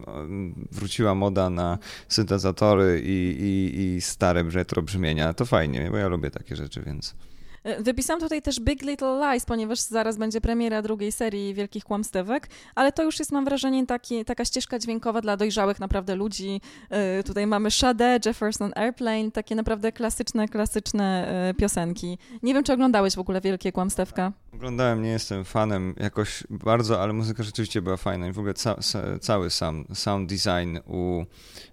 wróciła 0.71 1.15
moda 1.15 1.49
na 1.49 1.77
syntezatory 2.09 3.01
i, 3.05 3.37
i, 3.39 3.79
i 3.81 4.01
stare 4.01 4.43
retro 4.43 4.81
brzmienia. 4.81 5.33
To 5.33 5.45
fajnie 5.45 5.66
fajnie, 5.67 5.91
bo 5.91 5.97
ja 5.97 6.07
lubię 6.07 6.31
takie 6.31 6.55
rzeczy, 6.55 6.81
więc... 6.81 7.15
E, 7.63 7.83
wypisałam 7.83 8.21
tutaj 8.21 8.41
też 8.41 8.59
Big 8.59 8.81
Little 8.81 9.19
Lies, 9.19 9.45
ponieważ 9.45 9.79
zaraz 9.79 10.17
będzie 10.17 10.41
premiera 10.41 10.81
drugiej 10.81 11.11
serii 11.11 11.53
Wielkich 11.53 11.83
Kłamstewek, 11.83 12.49
ale 12.75 12.91
to 12.91 13.03
już 13.03 13.19
jest, 13.19 13.31
mam 13.31 13.45
wrażenie, 13.45 13.85
taki, 13.85 14.25
taka 14.25 14.45
ścieżka 14.45 14.79
dźwiękowa 14.79 15.21
dla 15.21 15.37
dojrzałych 15.37 15.79
naprawdę 15.79 16.15
ludzi. 16.15 16.61
E, 16.89 17.23
tutaj 17.23 17.47
mamy 17.47 17.71
Sade, 17.71 18.19
Jefferson 18.25 18.71
Airplane, 18.75 19.31
takie 19.31 19.55
naprawdę 19.55 19.91
klasyczne, 19.91 20.47
klasyczne 20.47 21.27
e, 21.49 21.53
piosenki. 21.53 22.17
Nie 22.43 22.53
wiem, 22.53 22.63
czy 22.63 22.73
oglądałeś 22.73 23.15
w 23.15 23.19
ogóle 23.19 23.41
Wielkie 23.41 23.71
Kłamstewka? 23.71 24.31
Oglądałem, 24.57 25.03
nie 25.03 25.09
jestem 25.09 25.45
fanem 25.45 25.93
jakoś 25.97 26.43
bardzo, 26.49 27.01
ale 27.01 27.13
muzyka 27.13 27.43
rzeczywiście 27.43 27.81
była 27.81 27.97
fajna 27.97 28.27
i 28.27 28.31
w 28.31 28.39
ogóle 28.39 28.53
ca 28.53 28.75
cały 29.21 29.49
sam 29.49 29.85
sound 29.93 30.29
design 30.29 30.77
u... 30.85 31.23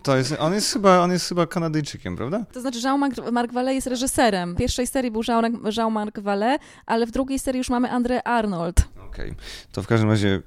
To 0.03 0.17
jest, 0.17 0.35
on 0.39 0.55
jest 0.55 0.73
chyba, 0.73 1.01
on 1.01 1.13
jest 1.13 1.29
chyba 1.29 1.47
Kanadyjczykiem, 1.47 2.17
prawda? 2.17 2.45
To 2.53 2.61
znaczy 2.61 2.79
Jean-Marc 2.79 3.53
Vallée 3.53 3.75
jest 3.75 3.87
reżyserem. 3.87 4.55
W 4.55 4.59
pierwszej 4.59 4.87
serii 4.87 5.11
był 5.11 5.23
Jean-Marc 5.77 6.15
Vallée, 6.15 6.59
ale 6.87 7.07
w 7.07 7.11
drugiej 7.11 7.39
serii 7.39 7.59
już 7.59 7.71
mamy 7.71 7.89
André 7.89 8.21
Arnold. 8.25 8.89
Okej, 9.15 9.31
okay. 9.31 9.45
to 9.73 9.83
w 9.83 9.87
każdym 9.87 10.11
razie 10.11 10.43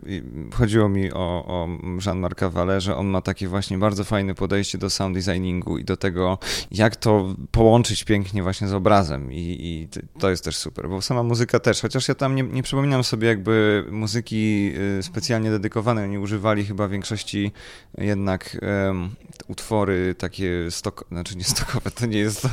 chodziło 0.53 0.89
mi 0.89 1.13
o, 1.13 1.45
o 1.47 1.67
Jean-Marca 2.05 2.49
Vallée, 2.49 2.79
że 2.79 2.95
on 2.95 3.07
ma 3.07 3.21
takie 3.21 3.47
właśnie 3.47 3.77
bardzo 3.77 4.03
fajne 4.03 4.35
podejście 4.35 4.77
do 4.77 4.89
sound 4.89 5.17
designingu 5.17 5.77
i 5.77 5.83
do 5.83 5.97
tego, 5.97 6.37
jak 6.71 6.95
to 6.95 7.35
połączyć 7.51 8.03
pięknie 8.03 8.43
właśnie 8.43 8.67
z 8.67 8.73
obrazem 8.73 9.31
i, 9.31 9.57
i 9.59 9.87
to 10.19 10.29
jest 10.29 10.43
też 10.43 10.57
super, 10.57 10.89
bo 10.89 11.01
sama 11.01 11.23
muzyka 11.23 11.59
też, 11.59 11.81
chociaż 11.81 12.07
ja 12.07 12.15
tam 12.15 12.35
nie, 12.35 12.43
nie 12.43 12.63
przypominam 12.63 13.03
sobie 13.03 13.27
jakby 13.27 13.85
muzyki 13.91 14.73
y, 14.99 15.03
specjalnie 15.03 15.51
dedykowanej, 15.51 16.03
oni 16.03 16.17
używali 16.17 16.65
chyba 16.65 16.87
w 16.87 16.91
większości 16.91 17.51
jednak 17.97 18.57
um, 18.85 19.09
utwory 19.47 20.15
takie 20.17 20.71
stok, 20.71 21.05
znaczy 21.11 21.37
nie 21.37 21.43
stokowe, 21.43 21.91
to 21.91 22.05
nie 22.05 22.19
jest 22.19 22.47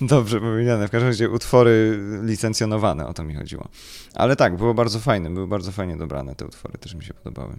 dobrze 0.00 0.40
powiedziane, 0.40 0.88
w 0.88 0.90
każdym 0.90 1.08
razie 1.08 1.30
utwory 1.30 2.00
licencjonowane, 2.22 3.06
o 3.06 3.14
to 3.14 3.24
mi 3.24 3.34
chodziło. 3.34 3.68
Ale 4.14 4.36
tak, 4.36 4.56
było 4.56 4.74
bardzo 4.74 5.00
fajne, 5.00 5.30
były 5.46 5.58
bardzo 5.58 5.72
fajnie 5.72 5.96
dobrane 5.96 6.34
te 6.34 6.46
utwory, 6.46 6.78
też 6.78 6.94
mi 6.94 7.04
się 7.04 7.14
podobały. 7.14 7.56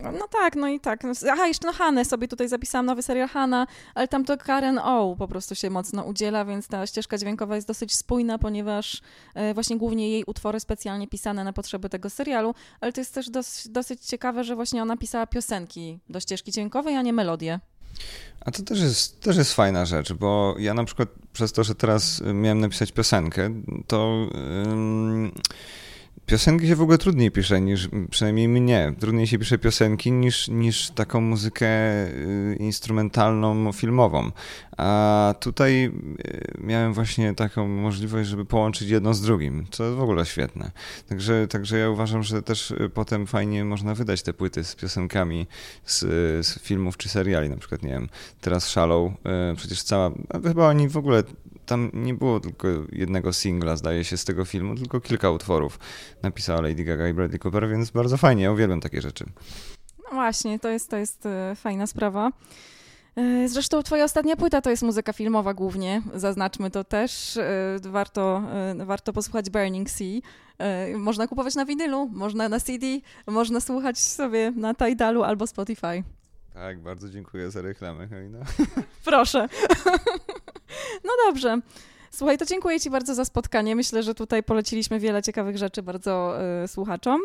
No 0.00 0.28
tak, 0.30 0.56
no 0.56 0.68
i 0.68 0.80
tak. 0.80 1.02
Aha, 1.30 1.46
jeszcze 1.46 1.66
no 1.66 1.72
Hanę 1.72 2.04
sobie 2.04 2.28
tutaj 2.28 2.48
zapisałam, 2.48 2.86
nowy 2.86 3.02
serial 3.02 3.28
Hanna, 3.28 3.66
ale 3.94 4.08
tam 4.08 4.24
to 4.24 4.36
Karen 4.36 4.78
O 4.78 5.16
po 5.18 5.28
prostu 5.28 5.54
się 5.54 5.70
mocno 5.70 6.02
udziela, 6.02 6.44
więc 6.44 6.68
ta 6.68 6.86
ścieżka 6.86 7.18
dźwiękowa 7.18 7.56
jest 7.56 7.68
dosyć 7.68 7.94
spójna, 7.94 8.38
ponieważ 8.38 9.02
e, 9.34 9.54
właśnie 9.54 9.78
głównie 9.78 10.10
jej 10.10 10.24
utwory 10.24 10.60
specjalnie 10.60 11.08
pisane 11.08 11.44
na 11.44 11.52
potrzeby 11.52 11.88
tego 11.88 12.10
serialu, 12.10 12.54
ale 12.80 12.92
to 12.92 13.00
jest 13.00 13.14
też 13.14 13.30
dosyć, 13.30 13.72
dosyć 13.72 14.06
ciekawe, 14.06 14.44
że 14.44 14.56
właśnie 14.56 14.82
ona 14.82 14.96
pisała 14.96 15.26
piosenki 15.26 15.98
do 16.08 16.20
ścieżki 16.20 16.52
dźwiękowej, 16.52 16.96
a 16.96 17.02
nie 17.02 17.12
melodię. 17.12 17.60
A 18.40 18.50
to 18.50 18.62
też 18.62 18.80
jest, 18.80 19.20
też 19.20 19.36
jest 19.36 19.54
fajna 19.54 19.84
rzecz, 19.84 20.12
bo 20.12 20.54
ja 20.58 20.74
na 20.74 20.84
przykład 20.84 21.08
przez 21.32 21.52
to, 21.52 21.64
że 21.64 21.74
teraz 21.74 22.22
miałem 22.34 22.60
napisać 22.60 22.92
piosenkę, 22.92 23.50
to... 23.86 24.26
Yy 24.34 25.32
Piosenki 26.26 26.68
się 26.68 26.76
w 26.76 26.82
ogóle 26.82 26.98
trudniej 26.98 27.30
pisze 27.30 27.60
niż, 27.60 27.88
przynajmniej 28.10 28.48
mnie, 28.48 28.94
trudniej 29.00 29.26
się 29.26 29.38
pisze 29.38 29.58
piosenki 29.58 30.12
niż, 30.12 30.48
niż 30.48 30.90
taką 30.90 31.20
muzykę 31.20 31.66
y, 32.06 32.56
instrumentalną, 32.60 33.72
filmową. 33.72 34.30
A 34.76 35.34
tutaj 35.40 35.84
y, 35.84 35.90
miałem 36.58 36.92
właśnie 36.92 37.34
taką 37.34 37.68
możliwość, 37.68 38.28
żeby 38.28 38.44
połączyć 38.44 38.88
jedno 38.88 39.14
z 39.14 39.20
drugim, 39.20 39.66
co 39.70 39.84
jest 39.84 39.96
w 39.96 40.00
ogóle 40.00 40.26
świetne. 40.26 40.70
Także, 41.08 41.46
także 41.48 41.78
ja 41.78 41.90
uważam, 41.90 42.22
że 42.22 42.42
też 42.42 42.70
y, 42.70 42.90
potem 42.94 43.26
fajnie 43.26 43.64
można 43.64 43.94
wydać 43.94 44.22
te 44.22 44.32
płyty 44.32 44.64
z 44.64 44.74
piosenkami 44.74 45.46
z, 45.84 46.00
z 46.46 46.58
filmów 46.60 46.96
czy 46.96 47.08
seriali, 47.08 47.50
na 47.50 47.56
przykład, 47.56 47.82
nie 47.82 47.90
wiem, 47.90 48.08
teraz 48.40 48.64
Shallow, 48.64 49.12
przecież 49.56 49.82
cała, 49.82 50.10
chyba 50.44 50.68
oni 50.68 50.88
w 50.88 50.96
ogóle 50.96 51.22
tam 51.72 51.90
nie 51.94 52.14
było 52.14 52.40
tylko 52.40 52.68
jednego 52.92 53.32
singla, 53.32 53.76
zdaje 53.76 54.04
się, 54.04 54.16
z 54.16 54.24
tego 54.24 54.44
filmu, 54.44 54.74
tylko 54.74 55.00
kilka 55.00 55.30
utworów 55.30 55.78
napisała 56.22 56.60
Lady 56.60 56.84
Gaga 56.84 57.08
i 57.08 57.14
Bradley 57.14 57.38
Cooper, 57.44 57.68
więc 57.68 57.90
bardzo 57.90 58.16
fajnie, 58.16 58.42
ja 58.42 58.52
uwielbiam 58.52 58.80
takie 58.80 59.00
rzeczy. 59.00 59.24
No 59.98 60.10
właśnie, 60.12 60.58
to 60.58 60.68
jest, 60.68 60.90
to 60.90 60.96
jest 60.96 61.26
e, 61.26 61.54
fajna 61.56 61.86
sprawa. 61.86 62.32
E, 63.16 63.48
zresztą 63.48 63.82
twoja 63.82 64.04
ostatnia 64.04 64.36
płyta 64.36 64.60
to 64.60 64.70
jest 64.70 64.82
muzyka 64.82 65.12
filmowa 65.12 65.54
głównie, 65.54 66.02
zaznaczmy 66.14 66.70
to 66.70 66.84
też. 66.84 67.36
E, 67.36 67.78
warto, 67.80 68.42
warto 68.76 69.12
posłuchać 69.12 69.50
Burning 69.50 69.90
Sea. 69.90 70.20
Można 70.98 71.26
kupować 71.26 71.54
na 71.54 71.64
winylu, 71.64 72.08
można 72.12 72.48
na 72.48 72.60
CD, 72.60 72.86
można 73.26 73.60
słuchać 73.60 73.98
sobie 73.98 74.52
na 74.56 74.74
Tidalu 74.74 75.22
albo 75.22 75.46
Spotify. 75.46 76.02
Tak, 76.54 76.78
bardzo 76.78 77.08
dziękuję 77.08 77.50
za 77.50 77.62
reklamę, 77.62 78.08
Halina. 78.08 78.38
Proszę. 79.04 79.48
no 81.04 81.10
dobrze. 81.26 81.60
Słuchaj, 82.10 82.38
to 82.38 82.44
dziękuję 82.44 82.80
Ci 82.80 82.90
bardzo 82.90 83.14
za 83.14 83.24
spotkanie. 83.24 83.76
Myślę, 83.76 84.02
że 84.02 84.14
tutaj 84.14 84.42
poleciliśmy 84.42 85.00
wiele 85.00 85.22
ciekawych 85.22 85.58
rzeczy 85.58 85.82
bardzo 85.82 86.38
y, 86.64 86.68
słuchaczom. 86.68 87.20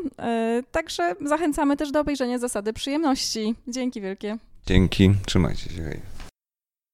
Y, 0.60 0.64
także 0.72 1.16
zachęcamy 1.26 1.78
też 1.78 1.92
do 1.92 2.00
obejrzenia 2.00 2.40
zasady 2.40 2.74
przyjemności. 2.74 3.56
Dzięki 3.68 4.02
wielkie. 4.02 4.38
Dzięki, 4.66 5.12
trzymajcie 5.26 5.70
się. 5.70 5.84
Hej. 5.84 6.02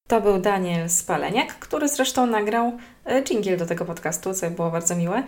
To 0.07 0.21
był 0.21 0.39
Daniel 0.39 0.89
Spaleniak, 0.89 1.59
który 1.59 1.89
zresztą 1.89 2.25
nagrał 2.25 2.77
jingle 3.23 3.57
do 3.57 3.65
tego 3.65 3.85
podcastu, 3.85 4.33
co 4.33 4.51
było 4.51 4.71
bardzo 4.71 4.95
miłe 4.95 5.23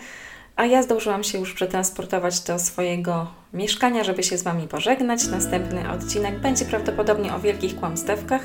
a 0.55 0.65
ja 0.65 0.83
zdążyłam 0.83 1.23
się 1.23 1.37
już 1.37 1.53
przetransportować 1.53 2.39
do 2.39 2.59
swojego 2.59 3.27
mieszkania, 3.53 4.03
żeby 4.03 4.23
się 4.23 4.37
z 4.37 4.43
Wami 4.43 4.67
pożegnać. 4.67 5.27
Następny 5.27 5.91
odcinek 5.91 6.39
będzie 6.39 6.65
prawdopodobnie 6.65 7.35
o 7.35 7.39
wielkich 7.39 7.75
kłamstewkach. 7.75 8.41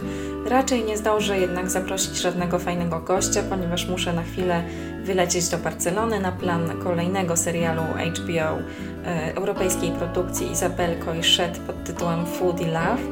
Raczej 0.46 0.84
nie 0.84 0.98
zdążę 0.98 1.38
jednak 1.38 1.70
zaprosić 1.70 2.16
żadnego 2.16 2.58
fajnego 2.58 3.00
gościa, 3.00 3.42
ponieważ 3.50 3.88
muszę 3.88 4.12
na 4.12 4.22
chwilę 4.22 4.62
wylecieć 5.02 5.48
do 5.48 5.58
Barcelony 5.58 6.20
na 6.20 6.32
plan 6.32 6.78
kolejnego 6.82 7.36
serialu 7.36 7.82
HBO 7.82 8.58
e, 9.04 9.34
europejskiej 9.34 9.90
produkcji 9.90 10.52
Isabel 10.52 10.98
Coixet 10.98 11.58
pod 11.58 11.84
tytułem 11.84 12.26
Foodie 12.26 12.66
Love. 12.66 13.02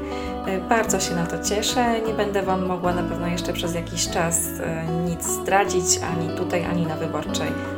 E, 0.46 0.60
bardzo 0.68 1.00
się 1.00 1.14
na 1.14 1.26
to 1.26 1.44
cieszę. 1.44 2.00
Nie 2.00 2.14
będę 2.14 2.42
Wam 2.42 2.66
mogła 2.66 2.94
na 2.94 3.02
pewno 3.02 3.26
jeszcze 3.26 3.52
przez 3.52 3.74
jakiś 3.74 4.08
czas 4.08 4.38
e, 4.60 4.86
nic 5.06 5.22
zdradzić, 5.22 5.84
ani 6.12 6.36
tutaj, 6.36 6.64
ani 6.64 6.86
na 6.86 6.96
wyborczej 6.96 7.77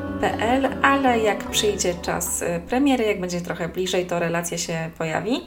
ale 0.83 1.19
jak 1.19 1.51
przyjdzie 1.51 1.95
czas 1.95 2.43
y, 2.43 2.61
premiery, 2.69 3.05
jak 3.05 3.21
będzie 3.21 3.41
trochę 3.41 3.69
bliżej, 3.69 4.07
to 4.07 4.19
relacja 4.19 4.59
się 4.59 4.91
pojawi. 4.99 5.41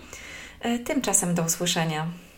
Y, 0.66 0.80
tymczasem 0.80 1.36
do 1.36 1.44
usłyszenia. 1.44 2.08